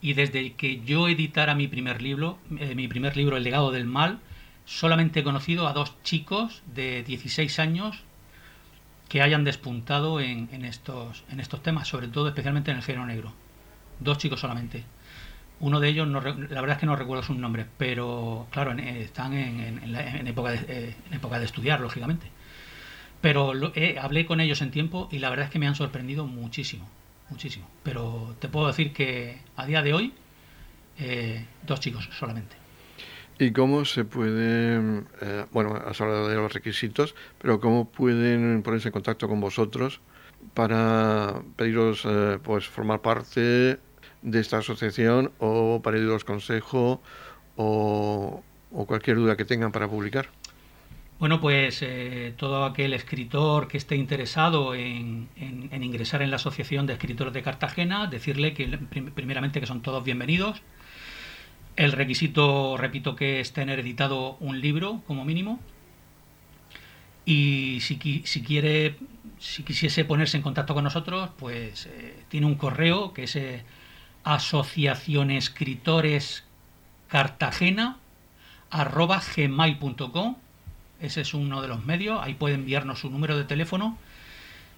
y 0.00 0.14
desde 0.14 0.54
que 0.54 0.80
yo 0.80 1.08
editara 1.08 1.54
mi 1.54 1.68
primer 1.68 2.00
libro, 2.00 2.38
eh, 2.58 2.74
mi 2.74 2.88
primer 2.88 3.16
libro 3.16 3.36
El 3.36 3.44
legado 3.44 3.70
del 3.70 3.86
mal, 3.86 4.20
solamente 4.64 5.20
he 5.20 5.24
conocido 5.24 5.68
a 5.68 5.72
dos 5.72 6.02
chicos 6.02 6.62
de 6.74 7.02
16 7.02 7.58
años 7.58 8.02
que 9.08 9.22
hayan 9.22 9.44
despuntado 9.44 10.20
en, 10.20 10.64
estos, 10.64 11.24
en 11.30 11.40
estos 11.40 11.62
temas, 11.62 11.88
sobre 11.88 12.08
todo 12.08 12.28
especialmente 12.28 12.70
en 12.70 12.76
el 12.76 12.82
género 12.82 13.06
negro. 13.06 13.32
Dos 13.98 14.18
chicos 14.18 14.40
solamente. 14.40 14.84
Uno 15.60 15.78
de 15.78 15.88
ellos, 15.88 16.08
no, 16.08 16.20
la 16.20 16.60
verdad 16.60 16.70
es 16.70 16.78
que 16.78 16.86
no 16.86 16.96
recuerdo 16.96 17.22
sus 17.22 17.36
nombres, 17.36 17.66
pero 17.76 18.46
claro, 18.50 18.72
están 18.72 19.34
en, 19.34 20.26
época 20.26 20.52
de, 20.52 20.58
eh, 20.68 20.94
en 21.06 21.14
época 21.14 21.38
de 21.38 21.44
estudiar, 21.44 21.80
lógicamente. 21.80 22.26
Pero 23.20 23.52
hablé 24.00 24.26
con 24.26 24.40
ellos 24.40 24.62
en 24.62 24.70
tiempo 24.70 25.08
y 25.12 25.18
la 25.18 25.28
verdad 25.28 25.46
es 25.46 25.52
que 25.52 25.58
me 25.58 25.66
han 25.66 25.74
sorprendido 25.74 26.26
muchísimo, 26.26 26.88
muchísimo. 27.28 27.68
Pero 27.82 28.34
te 28.38 28.48
puedo 28.48 28.66
decir 28.68 28.92
que 28.92 29.38
a 29.56 29.66
día 29.66 29.82
de 29.82 29.92
hoy, 29.92 30.14
eh, 30.98 31.44
dos 31.66 31.80
chicos 31.80 32.08
solamente. 32.18 32.56
¿Y 33.38 33.52
cómo 33.52 33.86
se 33.86 34.04
puede, 34.04 35.04
eh, 35.22 35.46
bueno, 35.50 35.74
has 35.74 36.00
hablado 36.00 36.28
de 36.28 36.36
los 36.36 36.52
requisitos, 36.52 37.14
pero 37.38 37.58
cómo 37.58 37.90
pueden 37.90 38.62
ponerse 38.62 38.88
en 38.88 38.92
contacto 38.92 39.28
con 39.28 39.40
vosotros 39.40 40.00
para 40.52 41.42
pediros 41.56 42.02
eh, 42.04 42.38
pues 42.42 42.66
formar 42.66 43.00
parte 43.00 43.78
de 44.22 44.40
esta 44.40 44.58
asociación 44.58 45.32
o 45.38 45.80
para 45.82 45.96
pediros 45.96 46.24
consejo 46.24 47.00
o, 47.56 48.42
cualquier 48.86 49.16
duda 49.16 49.36
que 49.36 49.44
tengan 49.44 49.72
para 49.72 49.88
publicar? 49.88 50.28
Bueno, 51.18 51.40
pues 51.40 51.82
eh, 51.82 52.32
todo 52.36 52.64
aquel 52.64 52.94
escritor 52.94 53.68
que 53.68 53.76
esté 53.76 53.94
interesado 53.94 54.74
en, 54.74 55.28
ingresar 55.70 56.22
en 56.22 56.30
la 56.30 56.36
Asociación 56.36 56.86
de 56.86 56.94
Escritores 56.94 57.34
de 57.34 57.42
Cartagena, 57.42 58.06
decirle 58.06 58.54
que 58.54 58.66
primeramente 59.14 59.60
que 59.60 59.66
son 59.66 59.82
todos 59.82 60.02
bienvenidos, 60.02 60.62
el 61.76 61.92
requisito, 61.92 62.76
repito, 62.78 63.16
que 63.16 63.40
es 63.40 63.52
tener 63.52 63.80
editado 63.80 64.36
un 64.40 64.60
libro 64.60 65.02
como 65.06 65.24
mínimo. 65.24 65.60
Y 67.26 67.80
si, 67.80 68.22
si 68.24 68.42
quiere, 68.42 68.96
si 69.38 69.62
quisiese 69.62 70.04
ponerse 70.06 70.38
en 70.38 70.42
contacto 70.42 70.74
con 70.74 70.84
nosotros, 70.84 71.30
pues 71.38 71.86
eh, 71.86 72.16
tiene 72.28 72.46
un 72.46 72.54
correo 72.54 73.12
que 73.12 73.24
es 73.24 73.36
asociación 74.24 75.30
escritores 75.30 76.44
cartagena 77.08 77.98
gmail.com 78.70 80.36
ese 81.00 81.20
es 81.22 81.34
uno 81.34 81.62
de 81.62 81.68
los 81.68 81.84
medios 81.84 82.20
ahí 82.22 82.34
puede 82.34 82.54
enviarnos 82.54 83.00
su 83.00 83.10
número 83.10 83.36
de 83.36 83.44
teléfono 83.44 83.98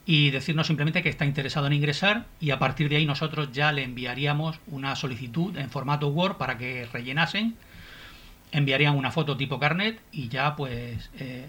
y 0.05 0.31
decirnos 0.31 0.67
simplemente 0.67 1.03
que 1.03 1.09
está 1.09 1.25
interesado 1.25 1.67
en 1.67 1.75
ingresar 1.75 2.27
y 2.41 2.51
a 2.51 2.59
partir 2.59 2.89
de 2.89 2.97
ahí 2.97 3.07
nosotros 3.07 3.53
ya 3.53 3.73
le 3.73 3.85
enviaríamos 3.85 4.59
una 4.67 4.97
solicitud 4.97 5.57
en 5.57 5.71
formato 5.71 6.09
Word 6.09 6.37
para 6.39 6.59
que 6.59 6.89
rellenasen, 6.93 7.55
enviarían 8.51 8.97
una 8.97 9.13
foto 9.13 9.37
tipo 9.37 9.61
carnet 9.61 10.01
y 10.11 10.29
ya 10.29 10.57
pues 10.57 11.11
eh, 11.19 11.49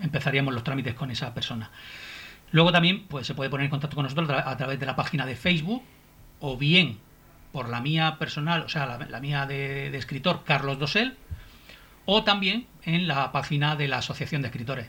empezaríamos 0.00 0.52
los 0.52 0.62
trámites 0.62 0.94
con 0.94 1.10
esa 1.10 1.32
persona. 1.32 1.70
Luego 2.52 2.70
también 2.70 3.06
pues 3.08 3.26
se 3.26 3.34
puede 3.34 3.48
poner 3.48 3.64
en 3.64 3.70
contacto 3.70 3.96
con 3.96 4.04
nosotros 4.04 4.30
a 4.30 4.56
través 4.56 4.78
de 4.78 4.86
la 4.86 4.94
página 4.94 5.24
de 5.24 5.36
Facebook 5.36 5.82
o 6.40 6.56
bien 6.56 6.98
por 7.52 7.68
la 7.68 7.80
mía 7.80 8.16
personal, 8.18 8.62
o 8.62 8.68
sea, 8.68 8.86
la, 8.86 9.20
mía 9.20 9.46
de, 9.46 9.90
de 9.90 9.98
escritor 9.98 10.42
Carlos 10.44 10.78
Dosel, 10.78 11.16
o 12.04 12.22
también 12.22 12.66
en 12.84 13.08
la 13.08 13.32
página 13.32 13.76
de 13.76 13.88
la 13.88 13.98
Asociación 13.98 14.42
de 14.42 14.48
Escritores. 14.48 14.88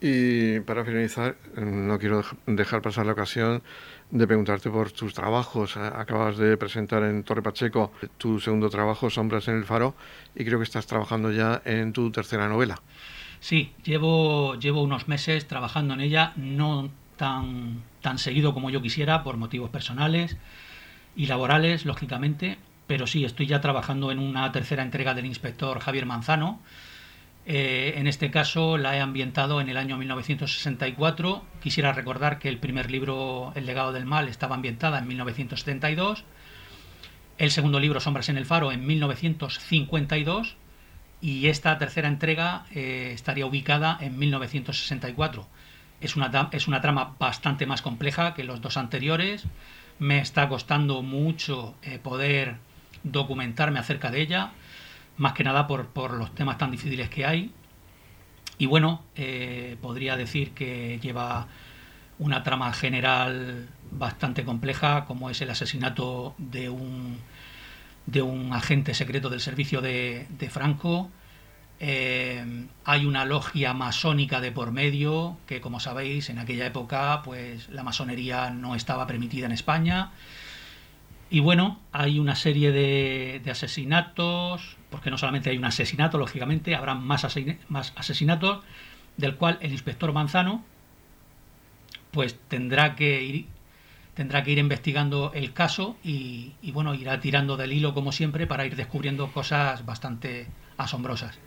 Y 0.00 0.60
para 0.60 0.84
finalizar, 0.84 1.36
no 1.56 1.98
quiero 1.98 2.22
dejar 2.46 2.82
pasar 2.82 3.04
la 3.04 3.12
ocasión 3.12 3.62
de 4.10 4.26
preguntarte 4.28 4.70
por 4.70 4.92
tus 4.92 5.12
trabajos. 5.12 5.76
Acabas 5.76 6.36
de 6.36 6.56
presentar 6.56 7.02
en 7.02 7.24
Torre 7.24 7.42
Pacheco 7.42 7.92
tu 8.16 8.38
segundo 8.38 8.70
trabajo, 8.70 9.10
Sombras 9.10 9.48
en 9.48 9.56
el 9.56 9.64
Faro, 9.64 9.96
y 10.36 10.44
creo 10.44 10.58
que 10.58 10.64
estás 10.64 10.86
trabajando 10.86 11.32
ya 11.32 11.62
en 11.64 11.92
tu 11.92 12.12
tercera 12.12 12.48
novela. 12.48 12.80
Sí, 13.40 13.72
llevo, 13.82 14.54
llevo 14.54 14.82
unos 14.82 15.08
meses 15.08 15.48
trabajando 15.48 15.94
en 15.94 16.00
ella, 16.00 16.32
no 16.36 16.90
tan, 17.16 17.82
tan 18.00 18.18
seguido 18.18 18.54
como 18.54 18.70
yo 18.70 18.80
quisiera, 18.80 19.24
por 19.24 19.36
motivos 19.36 19.70
personales 19.70 20.36
y 21.16 21.26
laborales, 21.26 21.84
lógicamente, 21.84 22.58
pero 22.86 23.06
sí, 23.06 23.24
estoy 23.24 23.46
ya 23.46 23.60
trabajando 23.60 24.10
en 24.10 24.18
una 24.18 24.50
tercera 24.52 24.82
entrega 24.82 25.14
del 25.14 25.26
inspector 25.26 25.80
Javier 25.80 26.06
Manzano 26.06 26.60
eh, 27.50 27.94
en 27.96 28.06
este 28.06 28.30
caso 28.30 28.76
la 28.76 28.94
he 28.94 29.00
ambientado 29.00 29.62
en 29.62 29.70
el 29.70 29.78
año 29.78 29.96
1964. 29.96 31.42
Quisiera 31.62 31.94
recordar 31.94 32.38
que 32.38 32.50
el 32.50 32.58
primer 32.58 32.90
libro, 32.90 33.52
El 33.54 33.64
legado 33.64 33.92
del 33.92 34.04
mal, 34.04 34.28
estaba 34.28 34.54
ambientada 34.54 34.98
en 34.98 35.08
1972. 35.08 36.24
El 37.38 37.50
segundo 37.50 37.80
libro, 37.80 38.00
Sombras 38.00 38.28
en 38.28 38.36
el 38.36 38.44
faro, 38.44 38.70
en 38.70 38.86
1952. 38.86 40.56
Y 41.22 41.46
esta 41.46 41.78
tercera 41.78 42.08
entrega 42.08 42.66
eh, 42.74 43.12
estaría 43.14 43.46
ubicada 43.46 43.96
en 43.98 44.18
1964. 44.18 45.48
Es 46.02 46.16
una, 46.16 46.50
es 46.52 46.68
una 46.68 46.82
trama 46.82 47.16
bastante 47.18 47.64
más 47.64 47.80
compleja 47.80 48.34
que 48.34 48.44
los 48.44 48.60
dos 48.60 48.76
anteriores. 48.76 49.46
Me 49.98 50.20
está 50.20 50.48
costando 50.48 51.02
mucho 51.02 51.74
eh, 51.82 51.98
poder 51.98 52.56
documentarme 53.02 53.78
acerca 53.78 54.10
de 54.10 54.20
ella 54.20 54.52
más 55.18 55.32
que 55.34 55.44
nada 55.44 55.66
por, 55.66 55.88
por 55.88 56.12
los 56.12 56.34
temas 56.34 56.56
tan 56.56 56.70
difíciles 56.70 57.10
que 57.10 57.26
hay. 57.26 57.52
Y 58.56 58.66
bueno, 58.66 59.04
eh, 59.14 59.76
podría 59.82 60.16
decir 60.16 60.52
que 60.52 60.98
lleva 61.02 61.48
una 62.18 62.42
trama 62.42 62.72
general 62.72 63.68
bastante 63.90 64.44
compleja, 64.44 65.04
como 65.04 65.30
es 65.30 65.40
el 65.40 65.50
asesinato 65.50 66.34
de 66.38 66.68
un, 66.68 67.18
de 68.06 68.22
un 68.22 68.52
agente 68.52 68.94
secreto 68.94 69.28
del 69.28 69.40
servicio 69.40 69.80
de, 69.80 70.26
Franco. 70.50 71.10
Eh, 71.80 72.66
hay 72.84 73.06
una 73.06 73.24
logia 73.24 73.72
masónica 73.72 74.40
de 74.40 74.50
por 74.50 74.72
medio, 74.72 75.36
que 75.46 75.60
como 75.60 75.78
sabéis, 75.80 76.28
en 76.28 76.38
aquella 76.38 76.66
época, 76.66 77.22
pues 77.24 77.68
la 77.68 77.82
masonería 77.82 78.50
no 78.50 78.74
estaba 78.74 79.06
permitida 79.06 79.46
en 79.46 79.52
España. 79.52 80.10
Y 81.30 81.40
bueno, 81.40 81.78
hay 81.92 82.18
una 82.18 82.34
serie 82.34 82.72
de, 82.72 83.42
asesinatos, 83.50 84.76
porque 84.90 85.10
no 85.10 85.18
solamente 85.18 85.50
hay 85.50 85.58
un 85.58 85.66
asesinato, 85.66 86.18
lógicamente, 86.18 86.74
habrá 86.74 86.94
más, 86.94 87.24
asesinatos, 87.24 88.64
del 89.16 89.36
cual 89.36 89.58
el 89.60 89.72
inspector 89.72 90.12
Manzano 90.12 90.64
pues 92.10 92.38
tendrá 92.48 92.96
que 92.96 93.22
ir 93.22 93.46
tendrá 94.14 94.42
que 94.42 94.50
ir 94.50 94.58
investigando 94.58 95.30
el 95.34 95.52
caso 95.52 95.96
y, 96.02 96.52
y, 96.62 96.72
bueno 96.72 96.94
irá 96.94 97.20
tirando 97.20 97.56
del 97.56 97.72
hilo 97.72 97.94
como 97.94 98.12
siempre 98.12 98.46
para 98.46 98.64
ir 98.66 98.74
descubriendo 98.76 99.30
cosas 99.30 99.84
bastante 99.84 100.46
asombrosas 100.76 101.38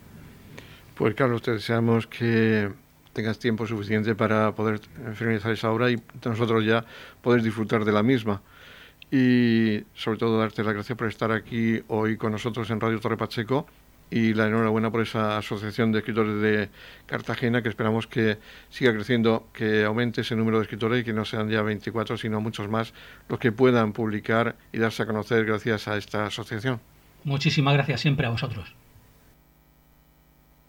pues 1.02 1.16
Carlos 1.16 1.42
te 1.42 1.50
deseamos 1.50 2.06
que 2.06 2.70
tengas 3.12 3.36
tiempo 3.40 3.66
suficiente 3.66 4.14
para 4.14 4.54
poder 4.54 4.78
finalizar 5.14 5.50
esa 5.50 5.72
obra 5.72 5.90
y 5.90 6.00
nosotros 6.24 6.64
ya 6.64 6.84
poder 7.20 7.42
disfrutar 7.42 7.84
de 7.84 7.90
la 7.90 8.04
misma 8.04 8.40
y 9.10 9.82
sobre 9.94 10.20
todo 10.20 10.38
darte 10.38 10.62
las 10.62 10.74
gracias 10.74 10.96
por 10.96 11.08
estar 11.08 11.32
aquí 11.32 11.80
hoy 11.88 12.16
con 12.16 12.30
nosotros 12.30 12.70
en 12.70 12.78
Radio 12.78 13.00
Torre 13.00 13.16
Pacheco 13.16 13.66
y 14.12 14.32
la 14.34 14.46
enhorabuena 14.46 14.92
por 14.92 15.00
esa 15.00 15.38
asociación 15.38 15.90
de 15.90 15.98
escritores 15.98 16.40
de 16.40 16.68
Cartagena 17.06 17.62
que 17.62 17.68
esperamos 17.68 18.06
que 18.06 18.38
siga 18.70 18.92
creciendo, 18.92 19.48
que 19.52 19.82
aumente 19.82 20.20
ese 20.20 20.36
número 20.36 20.58
de 20.58 20.62
escritores 20.62 21.00
y 21.00 21.04
que 21.04 21.12
no 21.12 21.24
sean 21.24 21.50
ya 21.50 21.62
24 21.62 22.16
sino 22.16 22.40
muchos 22.40 22.68
más 22.68 22.94
los 23.28 23.40
que 23.40 23.50
puedan 23.50 23.92
publicar 23.92 24.54
y 24.72 24.78
darse 24.78 25.02
a 25.02 25.06
conocer 25.06 25.46
gracias 25.46 25.88
a 25.88 25.96
esta 25.96 26.26
asociación. 26.26 26.78
Muchísimas 27.24 27.74
gracias 27.74 28.02
siempre 28.02 28.24
a 28.24 28.30
vosotros. 28.30 28.72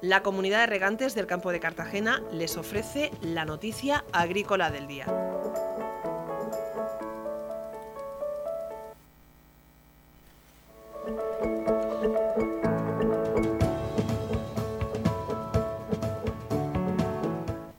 La 0.00 0.22
comunidad 0.22 0.60
de 0.60 0.66
regantes 0.66 1.16
del 1.16 1.26
campo 1.26 1.50
de 1.50 1.58
Cartagena 1.58 2.22
les 2.30 2.56
ofrece 2.56 3.10
la 3.20 3.44
noticia 3.44 4.04
agrícola 4.12 4.70
del 4.70 4.86
día. 4.86 5.06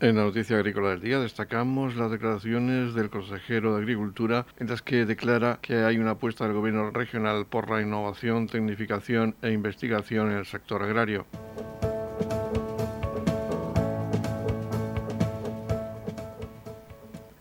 En 0.02 0.16
la 0.16 0.24
noticia 0.24 0.58
agrícola 0.58 0.90
del 0.90 1.02
día 1.02 1.20
destacamos 1.20 1.96
las 1.96 2.12
declaraciones 2.12 2.96
del 2.96 3.10
consejero 3.10 3.76
de 3.76 3.82
Agricultura 3.82 4.46
en 4.58 4.68
las 4.68 4.82
que 4.82 5.06
declara 5.06 5.60
que 5.62 5.84
hay 5.84 5.98
una 6.00 6.12
apuesta 6.12 6.44
del 6.46 6.54
gobierno 6.54 6.92
regional 6.92 7.46
por 7.46 7.70
la 7.70 7.82
innovación, 7.82 8.48
tecnificación 8.48 9.36
e 9.42 9.52
investigación 9.52 10.32
en 10.32 10.38
el 10.38 10.46
sector 10.46 10.84
agrario. 10.84 11.26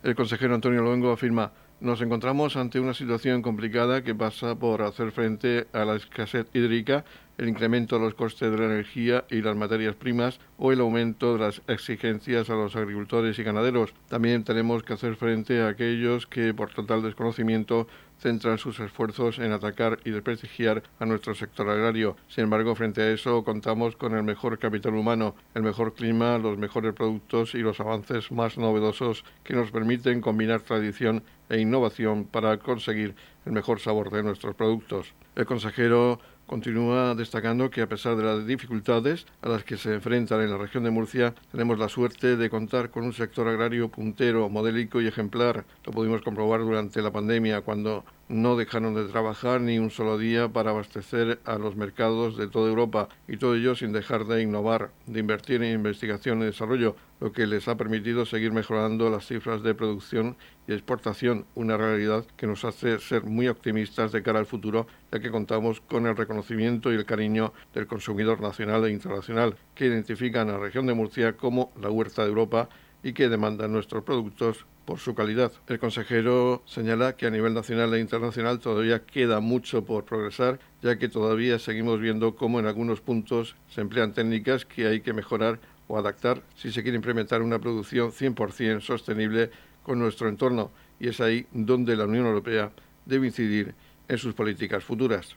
El 0.09 0.15
consejero 0.15 0.55
Antonio 0.55 0.81
Luengo 0.81 1.13
afirma 1.13 1.53
nos 1.81 2.01
encontramos 2.01 2.57
ante 2.57 2.81
una 2.81 2.95
situación 2.95 3.43
complicada 3.43 4.03
que 4.03 4.15
pasa 4.15 4.59
por 4.59 4.81
hacer 4.81 5.13
frente 5.13 5.67
a 5.75 5.85
la 5.85 5.97
escasez 5.97 6.47
hídrica, 6.55 7.05
el 7.37 7.49
incremento 7.49 7.97
de 7.97 8.07
los 8.07 8.15
costes 8.15 8.51
de 8.51 8.57
la 8.57 8.65
energía 8.65 9.27
y 9.31 9.43
las 9.43 9.55
materias 9.55 9.95
primas 9.95 10.41
o 10.57 10.73
el 10.73 10.81
aumento 10.81 11.35
de 11.35 11.41
las 11.41 11.63
exigencias 11.69 12.49
a 12.49 12.55
los 12.55 12.75
agricultores 12.75 13.39
y 13.39 13.43
ganaderos. 13.43 13.93
También 14.09 14.45
tenemos 14.45 14.83
que 14.83 14.95
hacer 14.95 15.15
frente 15.17 15.61
a 15.61 15.69
aquellos 15.69 16.27
que 16.27 16.55
por 16.55 16.73
total 16.73 17.03
desconocimiento 17.03 17.87
centran 18.19 18.59
sus 18.59 18.81
esfuerzos 18.81 19.39
en 19.39 19.53
atacar 19.53 19.99
y 20.05 20.11
desprestigiar 20.11 20.83
a 20.99 21.07
nuestro 21.07 21.35
sector 21.35 21.69
agrario. 21.69 22.17
Sin 22.29 22.45
embargo, 22.45 22.75
frente 22.75 23.03
a 23.03 23.11
eso 23.11 23.45
contamos 23.45 23.97
con 23.97 24.15
el 24.15 24.23
mejor 24.23 24.59
capital 24.59 24.95
humano, 24.95 25.35
el 25.55 25.63
mejor 25.63 25.95
clima, 25.95 26.39
los 26.39 26.59
mejores 26.59 26.95
productos 26.95 27.55
y 27.55 27.59
los 27.59 27.81
avances 27.81 28.31
más 28.33 28.59
novedosos 28.59 29.25
que 29.45 29.55
nos 29.55 29.71
permiten 29.71 30.21
combinar 30.21 30.61
tradición 30.61 31.23
e 31.49 31.61
innovación 31.61 32.25
para 32.25 32.59
conseguir 32.59 33.15
el 33.47 33.53
mejor 33.53 33.81
sabor 33.81 34.11
de 34.11 34.23
nuestros 34.23 34.55
productos. 34.55 35.15
El 35.35 35.47
consejero 35.47 36.21
continúa 36.49 37.15
destacando 37.15 37.71
que 37.71 37.83
a 37.83 37.89
pesar 37.89 38.17
de 38.17 38.25
las 38.25 38.47
dificultades 38.47 39.27
a 39.43 39.49
las 39.49 39.63
que 39.63 39.77
se 39.77 39.95
enfrentan 39.95 40.41
en 40.41 40.51
la 40.51 40.59
región 40.59 40.83
de 40.83 40.91
Murcia, 40.91 41.35
tenemos 41.53 41.79
la 41.79 41.89
suerte 41.89 42.37
de 42.37 42.51
contar 42.51 42.91
con 42.91 43.05
un 43.05 43.13
sector 43.13 43.47
agrario 43.47 43.89
puntero, 43.89 44.49
modélico 44.49 45.01
y 45.01 45.07
ejemplar. 45.07 45.65
Lo 45.85 45.93
pudimos 45.93 46.23
comprobar 46.23 46.61
durante 46.61 47.03
la 47.03 47.13
pandemia, 47.13 47.61
cuando 47.61 48.05
no 48.29 48.57
dejaron 48.57 48.95
de 48.95 49.05
trabajar 49.05 49.61
ni 49.61 49.79
un 49.79 49.91
solo 49.91 50.19
día 50.19 50.49
para 50.49 50.71
abastecer 50.71 51.41
a 51.45 51.57
los 51.57 51.77
mercados 51.77 52.37
de 52.37 52.47
toda 52.47 52.69
Europa 52.69 53.09
y 53.27 53.39
todo 53.39 53.55
ello 53.55 53.75
sin 53.75 53.93
dejar 53.93 54.27
de 54.27 54.43
innovar, 54.43 54.91
de 55.07 55.21
invertir 55.21 55.63
en 55.63 55.75
investigación 55.75 56.43
y 56.43 56.47
desarrollo, 56.47 56.95
lo 57.21 57.33
que 57.33 57.47
les 57.47 57.67
ha 57.69 57.77
permitido 57.77 58.27
seguir 58.27 58.53
mejorando 58.53 59.11
las 59.11 59.27
cifras 59.27 59.63
de 59.63 59.75
producción 59.75 60.37
y 60.67 60.73
exportación, 60.73 61.47
una 61.55 61.77
realidad 61.77 62.25
que 62.37 62.47
nos 62.47 62.65
hace 62.65 62.99
ser 62.99 63.25
muy 63.25 63.49
optimistas 63.49 64.13
de 64.13 64.23
cara 64.23 64.39
al 64.39 64.47
futuro, 64.47 64.87
ya 65.11 65.19
que 65.19 65.31
contamos 65.31 65.81
con 65.81 66.07
el 66.07 66.17
reconocimiento 66.17 66.93
y 66.93 66.97
el 66.97 67.07
cariño 67.07 67.53
del 67.75 67.87
consumidor 67.87 68.41
nacional 68.41 68.85
e 68.85 68.91
internacional, 68.91 69.57
que 69.75 69.87
identifican 69.87 70.49
a 70.49 70.53
la 70.53 70.59
región 70.59 70.87
de 70.87 70.95
Murcia 70.95 71.33
como 71.37 71.73
la 71.81 71.91
huerta 71.91 72.23
de 72.23 72.29
Europa 72.29 72.69
y 73.03 73.15
que 73.15 73.29
demandan 73.29 73.73
nuestros 73.73 74.05
productos 74.05 74.67
por 74.89 75.01
su 75.01 75.15
calidad. 75.15 75.53
El 75.67 75.79
consejero 75.79 76.63
señala 76.65 77.15
que 77.15 77.27
a 77.27 77.31
nivel 77.31 77.53
nacional 77.53 77.93
e 77.93 78.01
internacional 78.01 78.59
todavía 78.59 79.05
queda 79.05 79.39
mucho 79.39 79.85
por 79.85 80.07
progresar, 80.07 80.61
ya 80.81 80.97
que 80.97 81.11
todavía 81.11 81.59
seguimos 81.59 82.01
viendo 82.01 82.37
cómo 82.37 82.59
en 82.59 82.65
algunos 82.65 83.03
puntos 83.03 83.55
se 83.69 83.83
emplean 83.83 84.15
técnicas 84.15 84.65
que 84.65 84.87
hay 84.87 85.03
que 85.03 85.13
mejorar 85.13 85.61
o 85.89 85.99
adaptar 85.99 86.41
si 86.57 86.73
se 86.73 86.83
quiere 86.83 86.97
implementar 86.97 87.43
una 87.43 87.59
producción 87.59 88.13
100% 88.13 88.81
sostenible 88.81 89.51
con 89.83 89.99
nuestro 89.99 90.27
entorno, 90.27 90.71
y 90.99 91.09
es 91.09 91.21
ahí 91.21 91.47
donde 91.53 91.95
la 91.95 92.07
Unión 92.07 92.25
Europea 92.25 92.73
debe 93.05 93.27
incidir 93.27 93.75
en 94.09 94.17
sus 94.17 94.33
políticas 94.33 94.85
futuras. 94.85 95.37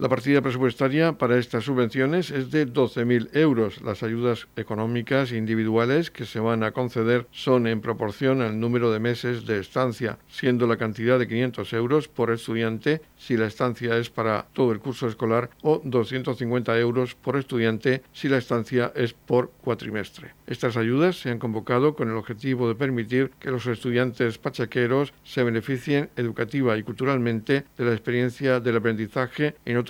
La 0.00 0.08
partida 0.08 0.40
presupuestaria 0.40 1.12
para 1.12 1.36
estas 1.36 1.64
subvenciones 1.64 2.30
es 2.30 2.50
de 2.50 2.66
12.000 2.66 3.36
euros. 3.36 3.82
Las 3.82 4.02
ayudas 4.02 4.48
económicas 4.56 5.30
individuales 5.30 6.10
que 6.10 6.24
se 6.24 6.40
van 6.40 6.62
a 6.62 6.70
conceder 6.70 7.26
son 7.32 7.66
en 7.66 7.82
proporción 7.82 8.40
al 8.40 8.58
número 8.58 8.90
de 8.90 8.98
meses 8.98 9.44
de 9.44 9.58
estancia, 9.58 10.18
siendo 10.26 10.66
la 10.66 10.78
cantidad 10.78 11.18
de 11.18 11.28
500 11.28 11.74
euros 11.74 12.08
por 12.08 12.30
estudiante 12.30 13.02
si 13.18 13.36
la 13.36 13.46
estancia 13.46 13.98
es 13.98 14.08
para 14.08 14.46
todo 14.54 14.72
el 14.72 14.80
curso 14.80 15.06
escolar 15.06 15.50
o 15.60 15.82
250 15.84 16.78
euros 16.78 17.14
por 17.14 17.36
estudiante 17.36 18.02
si 18.10 18.30
la 18.30 18.38
estancia 18.38 18.92
es 18.96 19.12
por 19.12 19.50
cuatrimestre. 19.50 20.32
Estas 20.46 20.78
ayudas 20.78 21.20
se 21.20 21.30
han 21.30 21.38
convocado 21.38 21.94
con 21.94 22.08
el 22.08 22.16
objetivo 22.16 22.68
de 22.68 22.74
permitir 22.74 23.32
que 23.38 23.50
los 23.50 23.66
estudiantes 23.66 24.38
pachaqueros 24.38 25.12
se 25.24 25.44
beneficien 25.44 26.08
educativa 26.16 26.78
y 26.78 26.82
culturalmente 26.84 27.66
de 27.76 27.84
la 27.84 27.92
experiencia 27.92 28.60
del 28.60 28.78
aprendizaje 28.78 29.56
en 29.66 29.76
otros 29.76 29.89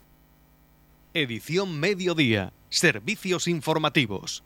Edición 1.13 1.77
Mediodía. 1.77 2.53
Servicios 2.69 3.49
informativos. 3.49 4.45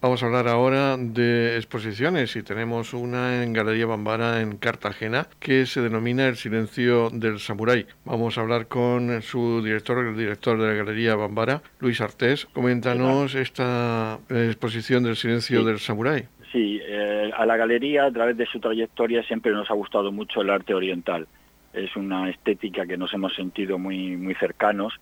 Vamos 0.00 0.20
a 0.20 0.26
hablar 0.26 0.48
ahora 0.48 0.96
de 0.96 1.56
exposiciones 1.56 2.34
y 2.34 2.42
tenemos 2.42 2.92
una 2.92 3.44
en 3.44 3.52
Galería 3.52 3.86
Bambara 3.86 4.40
en 4.40 4.56
Cartagena 4.56 5.28
que 5.38 5.64
se 5.66 5.80
denomina 5.80 6.26
El 6.26 6.34
silencio 6.34 7.10
del 7.10 7.38
samurái. 7.38 7.86
Vamos 8.04 8.36
a 8.36 8.40
hablar 8.40 8.66
con 8.66 9.22
su 9.22 9.62
director, 9.62 10.04
el 10.04 10.16
director 10.16 10.60
de 10.60 10.66
la 10.66 10.74
Galería 10.74 11.14
Bambara, 11.14 11.62
Luis 11.78 12.00
Artés. 12.00 12.46
Coméntanos 12.46 13.36
esta 13.36 14.18
exposición 14.28 15.04
del 15.04 15.14
silencio 15.14 15.62
del 15.62 15.78
samurái. 15.78 16.24
Sí, 16.50 16.80
eh, 16.82 17.30
a 17.36 17.46
la 17.46 17.56
galería 17.56 18.06
a 18.06 18.10
través 18.10 18.36
de 18.36 18.46
su 18.46 18.58
trayectoria 18.58 19.22
siempre 19.22 19.52
nos 19.52 19.70
ha 19.70 19.74
gustado 19.74 20.10
mucho 20.10 20.40
el 20.40 20.50
arte 20.50 20.74
oriental 20.74 21.28
es 21.72 21.96
una 21.96 22.28
estética 22.28 22.86
que 22.86 22.96
nos 22.96 23.12
hemos 23.14 23.34
sentido 23.34 23.78
muy, 23.78 24.16
muy 24.16 24.34
cercanos 24.34 24.94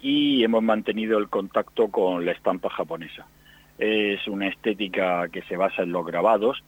y 0.00 0.42
hemos 0.42 0.62
mantenido 0.62 1.18
el 1.18 1.28
contacto 1.28 1.88
con 1.88 2.24
la 2.24 2.32
estampa 2.32 2.70
japonesa. 2.70 3.26
Es 3.78 4.26
una 4.26 4.48
estética 4.48 5.28
que 5.28 5.42
se 5.42 5.56
basa 5.56 5.82
en 5.82 5.92
los 5.92 6.04
grabados, 6.06 6.62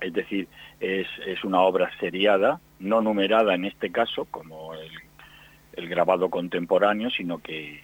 es 0.00 0.12
decir, 0.12 0.48
es, 0.80 1.06
una 1.44 1.60
obra 1.60 1.90
seriada, 1.98 2.60
no 2.78 3.00
numerada 3.00 3.54
en 3.54 3.64
este 3.64 3.90
caso, 3.90 4.26
como 4.30 4.72
el, 4.74 5.88
grabado 5.88 6.28
contemporáneo, 6.28 7.10
sino 7.10 7.38
que, 7.38 7.80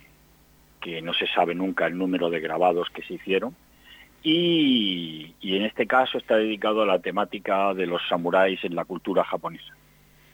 que, 0.80 1.00
no 1.00 1.14
se 1.14 1.26
sabe 1.28 1.54
nunca 1.54 1.86
el 1.86 1.96
número 1.96 2.28
de 2.28 2.40
grabados 2.40 2.90
que 2.90 3.02
se 3.02 3.14
hicieron. 3.14 3.54
Y, 4.22 5.34
y 5.40 5.56
en 5.56 5.64
este 5.64 5.86
caso 5.86 6.18
está 6.18 6.36
dedicado 6.36 6.82
a 6.82 6.86
la 6.86 6.98
temática 6.98 7.72
de 7.74 7.86
los 7.86 8.02
samuráis 8.08 8.62
en 8.64 8.74
la 8.74 8.84
cultura 8.84 9.24
japonesa. 9.24 9.74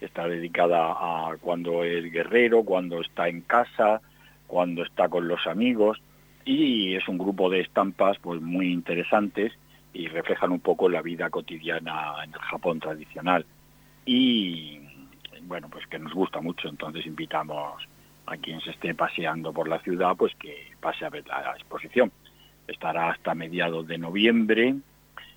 Está 0.04 0.26
dedicada 0.26 0.90
a 0.90 1.36
cuando 1.40 1.84
es 1.84 2.10
guerrero, 2.10 2.64
cuando 2.64 3.00
está 3.00 3.28
en 3.28 3.42
casa, 3.42 4.00
cuando 4.46 4.82
está 4.82 5.08
con 5.08 5.28
los 5.28 5.46
amigos 5.46 6.00
y 6.44 6.94
es 6.94 7.06
un 7.08 7.18
grupo 7.18 7.48
de 7.48 7.60
estampas 7.60 8.18
pues 8.18 8.40
muy 8.40 8.72
interesantes 8.72 9.52
y 9.94 10.08
reflejan 10.08 10.50
un 10.50 10.60
poco 10.60 10.88
la 10.88 11.02
vida 11.02 11.30
cotidiana 11.30 12.14
en 12.24 12.32
el 12.32 12.40
Japón 12.40 12.80
tradicional. 12.80 13.46
Y 14.04 14.80
bueno 15.42 15.68
pues 15.70 15.86
que 15.86 15.98
nos 15.98 16.12
gusta 16.12 16.40
mucho. 16.40 16.68
Entonces 16.68 17.06
invitamos 17.06 17.82
a 18.26 18.36
quien 18.36 18.60
se 18.60 18.70
esté 18.70 18.94
paseando 18.94 19.52
por 19.52 19.68
la 19.68 19.80
ciudad 19.80 20.16
pues 20.16 20.34
que 20.34 20.72
pase 20.80 21.04
a 21.04 21.10
ver 21.10 21.26
la 21.26 21.54
exposición. 21.54 22.10
Estará 22.66 23.10
hasta 23.10 23.34
mediados 23.34 23.86
de 23.86 23.98
noviembre 23.98 24.74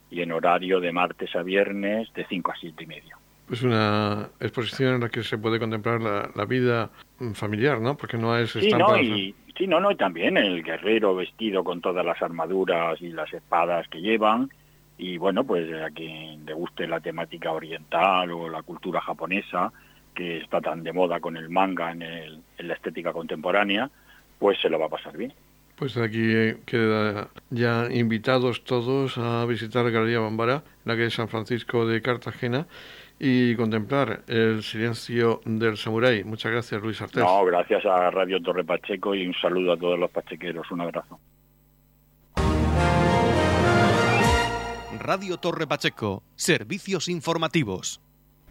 y 0.10 0.22
en 0.22 0.32
horario 0.32 0.80
de 0.80 0.92
martes 0.92 1.36
a 1.36 1.44
viernes 1.44 2.12
de 2.14 2.26
5 2.26 2.52
a 2.52 2.56
7 2.56 2.84
y 2.84 2.88
media 2.88 3.18
es 3.52 3.62
una 3.64 4.30
exposición 4.40 4.96
en 4.96 5.02
la 5.02 5.10
que 5.10 5.24
se 5.24 5.38
puede 5.38 5.60
contemplar 5.60 6.02
la, 6.02 6.46
vida 6.46 6.90
familiar, 7.34 7.80
¿no? 7.80 7.96
Porque 7.96 8.18
no 8.18 8.38
es 8.38 8.52
sí, 8.52 8.72
no, 8.72 8.98
y, 8.98 9.36
sí, 9.58 9.68
no, 9.68 9.80
no, 9.80 9.92
y 9.92 9.96
también 9.96 10.38
el 10.38 10.64
guerrero 10.64 11.16
vestido 11.16 11.64
con 11.64 11.82
todas 11.82 12.06
las 12.06 12.22
armaduras 12.22 13.02
y 13.02 13.10
las 13.10 13.32
espadas 13.34 13.88
que 13.88 14.02
llevan. 14.02 14.50
Y 14.98 15.18
bueno, 15.18 15.44
pues 15.44 15.72
a 15.74 15.90
quien 15.92 16.46
le 16.46 16.54
guste 16.54 16.88
la 16.88 17.00
temática 17.00 17.52
oriental 17.52 18.32
o 18.32 18.50
la 18.50 18.64
cultura 18.64 19.02
japonesa, 19.02 19.72
que 20.14 20.38
está 20.38 20.62
tan 20.62 20.84
de 20.84 20.94
moda 20.94 21.20
con 21.20 21.36
el 21.36 21.50
manga 21.50 21.92
en, 21.92 22.02
el, 22.02 22.40
en 22.58 22.68
la 22.68 22.74
estética 22.74 23.12
contemporánea, 23.12 23.90
pues 24.40 24.60
se 24.62 24.70
lo 24.70 24.80
va 24.80 24.86
a 24.86 24.90
pasar 24.90 25.18
bien. 25.18 25.34
Pues 25.76 25.98
aquí 25.98 26.54
quedan 26.66 27.28
ya 27.50 27.90
invitados 27.92 28.64
todos 28.64 29.18
a 29.18 29.46
visitar 29.46 29.92
Galería 29.92 30.20
Bambara, 30.20 30.64
la 30.86 30.96
que 30.96 31.08
es 31.08 31.14
San 31.14 31.28
Francisco 31.28 31.86
de 31.86 32.02
Cartagena, 32.02 32.66
y 33.20 33.56
contemplar 33.56 34.24
el 34.28 34.62
silencio 34.64 35.42
del 35.46 35.78
samurái. 35.78 36.24
Muchas 36.24 36.52
gracias, 36.52 36.82
Luis 36.82 37.02
Artés. 37.02 37.24
No, 37.24 37.46
gracias 37.46 37.86
a 37.86 38.12
Radio 38.12 38.42
Torre 38.42 38.64
Pacheco 38.64 39.16
y 39.16 39.26
un 39.26 39.34
saludo 39.34 39.74
a 39.74 39.78
todos 39.78 39.98
los 39.98 40.12
pachequeros. 40.12 40.70
Un 40.72 40.82
abrazo. 40.82 41.20
Radio 45.00 45.38
Torre 45.38 45.68
Pacheco, 45.68 46.24
servicios 46.36 47.08
informativos. 47.10 48.02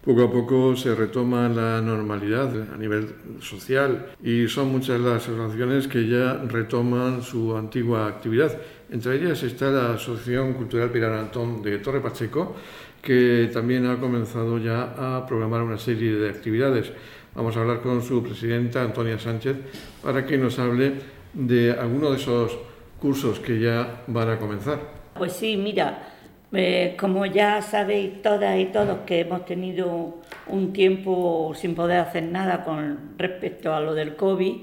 Poco 0.04 0.22
a 0.22 0.30
poco 0.30 0.76
se 0.76 0.94
retoma 0.94 1.48
la 1.48 1.80
normalidad 1.80 2.74
a 2.74 2.76
nivel 2.76 3.40
social 3.40 4.10
y 4.22 4.46
son 4.48 4.70
muchas 4.70 5.00
las 5.00 5.26
asociaciones 5.26 5.88
que 5.88 6.06
ya 6.06 6.34
retoman 6.46 7.22
su 7.22 7.56
antigua 7.56 8.06
actividad. 8.06 8.54
Entre 8.90 9.16
ellas 9.16 9.42
está 9.42 9.70
la 9.70 9.94
Asociación 9.94 10.52
Cultural 10.52 10.90
Pilar 10.90 11.12
Antón 11.12 11.62
de 11.62 11.78
Torre 11.78 12.02
Pacheco, 12.02 12.54
que 13.04 13.50
también 13.52 13.86
ha 13.86 13.98
comenzado 13.98 14.58
ya 14.58 14.94
a 14.96 15.26
programar 15.26 15.62
una 15.62 15.78
serie 15.78 16.14
de 16.14 16.30
actividades. 16.30 16.90
Vamos 17.34 17.56
a 17.56 17.60
hablar 17.60 17.80
con 17.80 18.02
su 18.02 18.22
presidenta, 18.22 18.82
Antonia 18.82 19.18
Sánchez, 19.18 19.56
para 20.02 20.24
que 20.24 20.38
nos 20.38 20.58
hable 20.58 20.94
de 21.34 21.72
alguno 21.72 22.10
de 22.10 22.16
esos 22.16 22.56
cursos 22.98 23.38
que 23.40 23.60
ya 23.60 24.02
van 24.06 24.30
a 24.30 24.38
comenzar. 24.38 24.80
Pues 25.18 25.34
sí, 25.34 25.56
mira, 25.56 26.08
eh, 26.52 26.96
como 26.98 27.26
ya 27.26 27.60
sabéis 27.60 28.22
todas 28.22 28.58
y 28.58 28.66
todos 28.66 29.00
que 29.06 29.20
hemos 29.20 29.44
tenido 29.44 30.20
un 30.46 30.72
tiempo 30.72 31.52
sin 31.54 31.74
poder 31.74 31.98
hacer 31.98 32.22
nada 32.22 32.64
con 32.64 33.18
respecto 33.18 33.74
a 33.74 33.80
lo 33.80 33.94
del 33.94 34.16
COVID, 34.16 34.54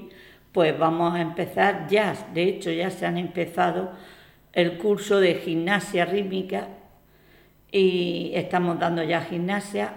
pues 0.50 0.76
vamos 0.76 1.14
a 1.14 1.20
empezar 1.20 1.86
ya, 1.88 2.14
de 2.34 2.42
hecho 2.42 2.70
ya 2.72 2.90
se 2.90 3.06
han 3.06 3.18
empezado 3.18 3.92
el 4.52 4.78
curso 4.78 5.20
de 5.20 5.36
gimnasia 5.36 6.04
rítmica 6.04 6.68
y 7.72 8.30
estamos 8.34 8.78
dando 8.78 9.02
ya 9.02 9.22
gimnasia 9.22 9.94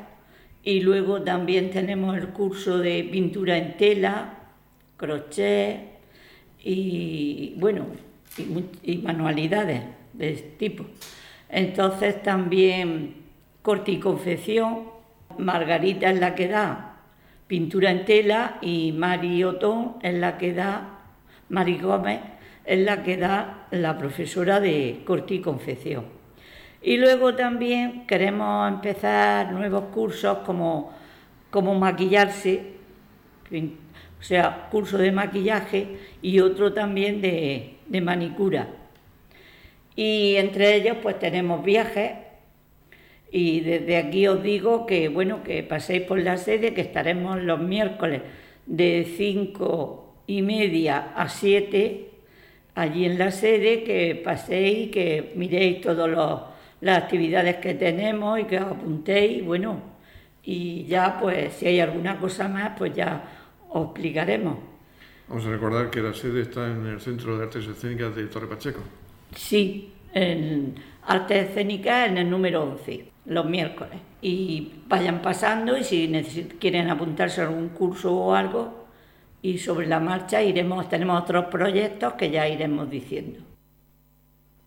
y 0.63 0.79
luego 0.79 1.21
también 1.21 1.69
tenemos 1.69 2.17
el 2.17 2.29
curso 2.29 2.79
de 2.79 3.03
pintura 3.03 3.57
en 3.57 3.77
tela, 3.77 4.39
crochet 4.97 5.81
y 6.63 7.53
bueno, 7.57 7.85
y, 8.81 8.97
manualidades 8.97 9.83
de 10.13 10.31
este 10.31 10.49
tipo. 10.57 10.85
Entonces 11.49 12.23
también 12.23 13.15
corte 13.61 13.91
y 13.91 13.99
confección, 13.99 14.83
Margarita 15.37 16.09
es 16.09 16.19
la 16.19 16.33
que 16.33 16.47
da 16.47 16.95
pintura 17.47 17.91
en 17.91 18.05
tela 18.05 18.57
y 18.61 18.91
Mari 18.93 19.43
Otón 19.43 19.97
es 20.01 20.15
la 20.15 20.37
que 20.37 20.53
da, 20.53 21.01
Mari 21.49 21.77
Gómez 21.77 22.21
es 22.65 22.79
la 22.79 23.03
que 23.03 23.17
da 23.17 23.67
la 23.69 23.97
profesora 23.97 24.59
de 24.59 25.01
corte 25.05 25.35
y 25.35 25.41
confección. 25.41 26.24
Y 26.85 26.97
luego 26.97 27.33
también 27.33 28.05
queremos 28.05 28.71
empezar 28.71 29.51
nuevos 29.51 29.85
cursos 29.85 30.37
como, 30.45 30.93
como 31.49 31.73
maquillarse, 31.73 32.61
o 33.51 34.21
sea, 34.23 34.67
curso 34.69 34.99
de 34.99 35.11
maquillaje 35.11 35.97
y 36.21 36.41
otro 36.41 36.73
también 36.73 37.21
de, 37.21 37.77
de 37.87 38.01
manicura. 38.01 38.67
Y 39.95 40.35
entre 40.35 40.75
ellos 40.75 40.97
pues 41.01 41.17
tenemos 41.17 41.65
viajes 41.65 42.11
y 43.31 43.61
desde 43.61 43.97
aquí 43.97 44.27
os 44.27 44.43
digo 44.43 44.85
que 44.85 45.09
bueno, 45.09 45.41
que 45.41 45.63
paséis 45.63 46.03
por 46.03 46.19
la 46.19 46.37
sede, 46.37 46.75
que 46.75 46.81
estaremos 46.81 47.41
los 47.41 47.59
miércoles 47.59 48.21
de 48.67 49.11
cinco 49.17 50.17
y 50.27 50.43
media 50.43 51.13
a 51.15 51.29
7 51.29 52.11
allí 52.75 53.05
en 53.05 53.17
la 53.17 53.31
sede, 53.31 53.83
que 53.83 54.21
paséis 54.23 54.89
y 54.89 54.91
que 54.91 55.31
miréis 55.35 55.81
todos 55.81 56.07
los 56.07 56.54
las 56.85 56.99
actividades 56.99 57.55
que 57.55 57.73
tenemos 57.73 58.39
y 58.39 58.43
que 58.43 58.59
os 58.59 58.71
apuntéis, 58.71 59.43
bueno, 59.43 59.81
y 60.43 60.85
ya 60.85 61.17
pues 61.19 61.53
si 61.53 61.65
hay 61.65 61.79
alguna 61.79 62.19
cosa 62.19 62.47
más, 62.47 62.73
pues 62.77 62.93
ya 62.93 63.23
os 63.69 63.85
explicaremos. 63.85 64.59
Vamos 65.27 65.47
a 65.47 65.49
recordar 65.49 65.89
que 65.89 65.99
la 65.99 66.13
sede 66.13 66.41
está 66.41 66.67
en 66.67 66.85
el 66.85 67.01
Centro 67.01 67.39
de 67.39 67.45
Artes 67.45 67.65
Escénicas 67.65 68.15
de 68.15 68.27
Torre 68.27 68.45
Pacheco. 68.45 68.81
Sí, 69.35 69.93
en 70.13 70.75
Artes 71.07 71.49
Escénicas 71.49 72.07
en 72.07 72.19
el 72.19 72.29
número 72.29 72.61
11, 72.61 73.05
los 73.25 73.45
miércoles. 73.47 73.97
Y 74.21 74.73
vayan 74.87 75.23
pasando 75.23 75.75
y 75.75 75.83
si 75.83 76.07
quieren 76.59 76.91
apuntarse 76.91 77.41
a 77.41 77.47
algún 77.47 77.69
curso 77.69 78.15
o 78.15 78.35
algo, 78.35 78.85
y 79.41 79.57
sobre 79.57 79.87
la 79.87 79.99
marcha 79.99 80.43
iremos, 80.43 80.87
tenemos 80.87 81.19
otros 81.19 81.45
proyectos 81.45 82.13
que 82.13 82.29
ya 82.29 82.47
iremos 82.47 82.87
diciendo. 82.91 83.39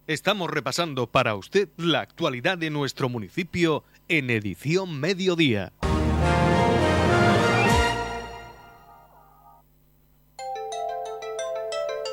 Estamos 0.08 0.50
repasando 0.50 1.06
para 1.06 1.34
usted 1.34 1.68
la 1.76 2.00
actualidad 2.00 2.56
de 2.56 2.70
nuestro 2.70 3.10
municipio 3.10 3.84
en 4.08 4.30
edición 4.30 4.98
mediodía. 4.98 5.74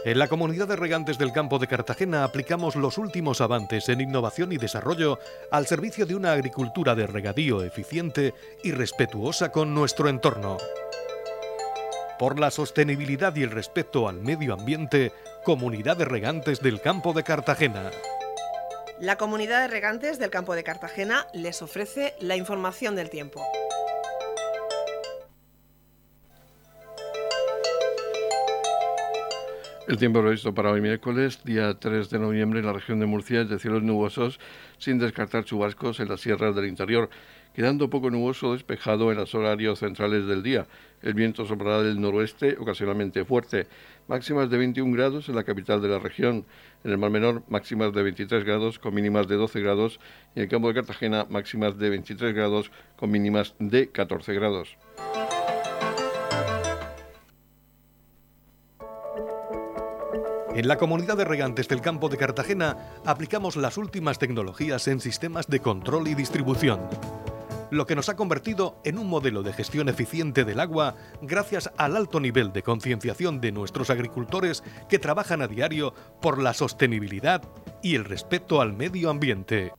En 0.03 0.19
la 0.19 0.27
comunidad 0.27 0.67
de 0.67 0.75
regantes 0.75 1.17
del 1.17 1.31
campo 1.31 1.57
de 1.57 1.67
Cartagena 1.67 2.25
aplicamos 2.25 2.75
los 2.75 2.97
últimos 2.97 3.39
avances 3.39 3.87
en 3.87 4.01
innovación 4.01 4.51
y 4.51 4.57
desarrollo 4.57 5.17
al 5.49 5.65
servicio 5.65 6.05
de 6.05 6.15
una 6.15 6.33
agricultura 6.33 6.95
de 6.95 7.07
regadío 7.07 7.63
eficiente 7.63 8.33
y 8.61 8.71
respetuosa 8.71 9.53
con 9.53 9.73
nuestro 9.73 10.09
entorno. 10.09 10.57
Por 12.17 12.39
la 12.39 12.49
sostenibilidad 12.49 13.35
y 13.35 13.43
el 13.43 13.51
respeto 13.51 14.07
al 14.07 14.21
medio 14.21 14.53
ambiente, 14.53 15.11
Comunidad 15.43 15.97
de 15.97 16.05
Regantes 16.05 16.61
del 16.61 16.79
Campo 16.79 17.11
de 17.11 17.23
Cartagena. 17.23 17.91
La 19.01 19.17
Comunidad 19.17 19.61
de 19.61 19.67
Regantes 19.67 20.17
del 20.17 20.29
Campo 20.29 20.55
de 20.55 20.63
Cartagena 20.63 21.27
les 21.33 21.61
ofrece 21.61 22.15
la 22.21 22.37
información 22.37 22.95
del 22.95 23.09
tiempo. 23.09 23.45
El 29.89 29.97
tiempo 29.97 30.21
previsto 30.21 30.53
para 30.53 30.71
hoy 30.71 30.79
miércoles, 30.79 31.43
día 31.43 31.77
3 31.77 32.09
de 32.09 32.17
noviembre, 32.17 32.61
en 32.61 32.65
la 32.65 32.73
región 32.73 32.99
de 33.01 33.05
Murcia 33.05 33.41
es 33.41 33.49
de 33.49 33.59
cielos 33.59 33.83
nubosos, 33.83 34.39
sin 34.77 34.99
descartar 34.99 35.43
chubascos 35.43 35.99
en 35.99 36.07
las 36.07 36.21
sierras 36.21 36.55
del 36.55 36.65
interior, 36.65 37.09
quedando 37.55 37.89
poco 37.89 38.11
nuboso 38.11 38.51
despejado 38.51 39.11
en 39.11 39.17
los 39.17 39.33
horarios 39.33 39.79
centrales 39.79 40.27
del 40.27 40.43
día. 40.43 40.67
El 41.01 41.13
viento 41.13 41.45
soplará 41.45 41.81
del 41.81 42.01
noroeste, 42.01 42.57
ocasionalmente 42.59 43.23
fuerte. 43.23 43.67
Máximas 44.07 44.49
de 44.49 44.57
21 44.57 44.93
grados 44.93 45.29
en 45.29 45.35
la 45.35 45.43
capital 45.43 45.81
de 45.81 45.87
la 45.87 45.99
región. 45.99 46.45
En 46.83 46.91
el 46.91 46.97
Mar 46.97 47.11
Menor, 47.11 47.43
máximas 47.47 47.93
de 47.93 48.03
23 48.03 48.43
grados 48.43 48.77
con 48.77 48.93
mínimas 48.93 49.27
de 49.27 49.35
12 49.35 49.61
grados. 49.61 49.99
Y 50.35 50.39
en 50.39 50.43
el 50.43 50.49
campo 50.49 50.67
de 50.67 50.73
Cartagena, 50.73 51.25
máximas 51.29 51.77
de 51.77 51.89
23 51.89 52.35
grados 52.35 52.71
con 52.97 53.09
mínimas 53.09 53.55
de 53.59 53.89
14 53.89 54.33
grados. 54.33 54.77
En 60.55 60.69
la 60.69 60.77
comunidad 60.77 61.17
de 61.17 61.25
regantes 61.25 61.67
del 61.67 61.81
campo 61.81 62.07
de 62.07 62.17
Cartagena 62.17 62.77
aplicamos 63.05 63.57
las 63.57 63.77
últimas 63.77 64.19
tecnologías 64.19 64.87
en 64.87 65.01
sistemas 65.01 65.47
de 65.47 65.59
control 65.59 66.07
y 66.07 66.15
distribución 66.15 66.79
lo 67.75 67.85
que 67.85 67.95
nos 67.95 68.09
ha 68.09 68.15
convertido 68.15 68.79
en 68.83 68.97
un 68.97 69.07
modelo 69.07 69.43
de 69.43 69.53
gestión 69.53 69.89
eficiente 69.89 70.45
del 70.45 70.59
agua 70.59 70.95
gracias 71.21 71.69
al 71.77 71.95
alto 71.95 72.19
nivel 72.19 72.53
de 72.53 72.63
concienciación 72.63 73.41
de 73.41 73.51
nuestros 73.51 73.89
agricultores 73.89 74.63
que 74.89 74.97
trabajan 74.97 75.41
a 75.41 75.47
diario 75.47 75.93
por 76.21 76.41
la 76.41 76.53
sostenibilidad 76.53 77.43
y 77.83 77.95
el 77.95 78.05
respeto 78.05 78.61
al 78.61 78.73
medio 78.73 79.09
ambiente. 79.09 79.73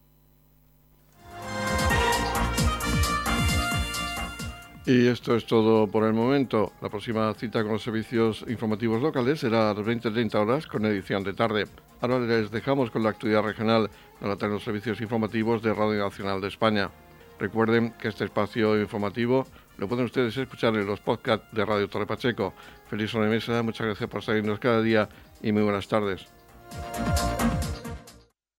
Y 4.84 5.08
esto 5.08 5.34
es 5.34 5.46
todo 5.46 5.88
por 5.88 6.04
el 6.04 6.12
momento. 6.12 6.72
La 6.80 6.88
próxima 6.88 7.34
cita 7.34 7.62
con 7.64 7.72
los 7.72 7.82
servicios 7.82 8.44
informativos 8.46 9.02
locales 9.02 9.40
será 9.40 9.70
a 9.70 9.74
las 9.74 9.84
20-30 9.84 10.34
horas 10.36 10.66
con 10.68 10.84
edición 10.84 11.24
de 11.24 11.32
tarde. 11.32 11.64
Ahora 12.00 12.20
les 12.20 12.52
dejamos 12.52 12.92
con 12.92 13.02
la 13.02 13.10
actividad 13.10 13.42
regional 13.42 13.90
de 14.20 14.48
los 14.48 14.62
servicios 14.62 15.00
informativos 15.00 15.60
de 15.62 15.74
Radio 15.74 16.04
Nacional 16.04 16.40
de 16.40 16.48
España. 16.48 16.90
Recuerden 17.38 17.92
que 17.92 18.08
este 18.08 18.24
espacio 18.24 18.80
informativo 18.80 19.46
lo 19.78 19.88
pueden 19.88 20.06
ustedes 20.06 20.36
escuchar 20.36 20.74
en 20.74 20.86
los 20.86 21.00
podcasts 21.00 21.46
de 21.52 21.64
Radio 21.64 21.88
Torre 21.88 22.06
Pacheco. 22.06 22.54
Feliz 22.88 23.10
sobremesa, 23.10 23.62
muchas 23.62 23.86
gracias 23.86 24.08
por 24.08 24.22
seguirnos 24.22 24.58
cada 24.58 24.80
día 24.80 25.08
y 25.42 25.52
muy 25.52 25.62
buenas 25.62 25.86
tardes. 25.86 26.26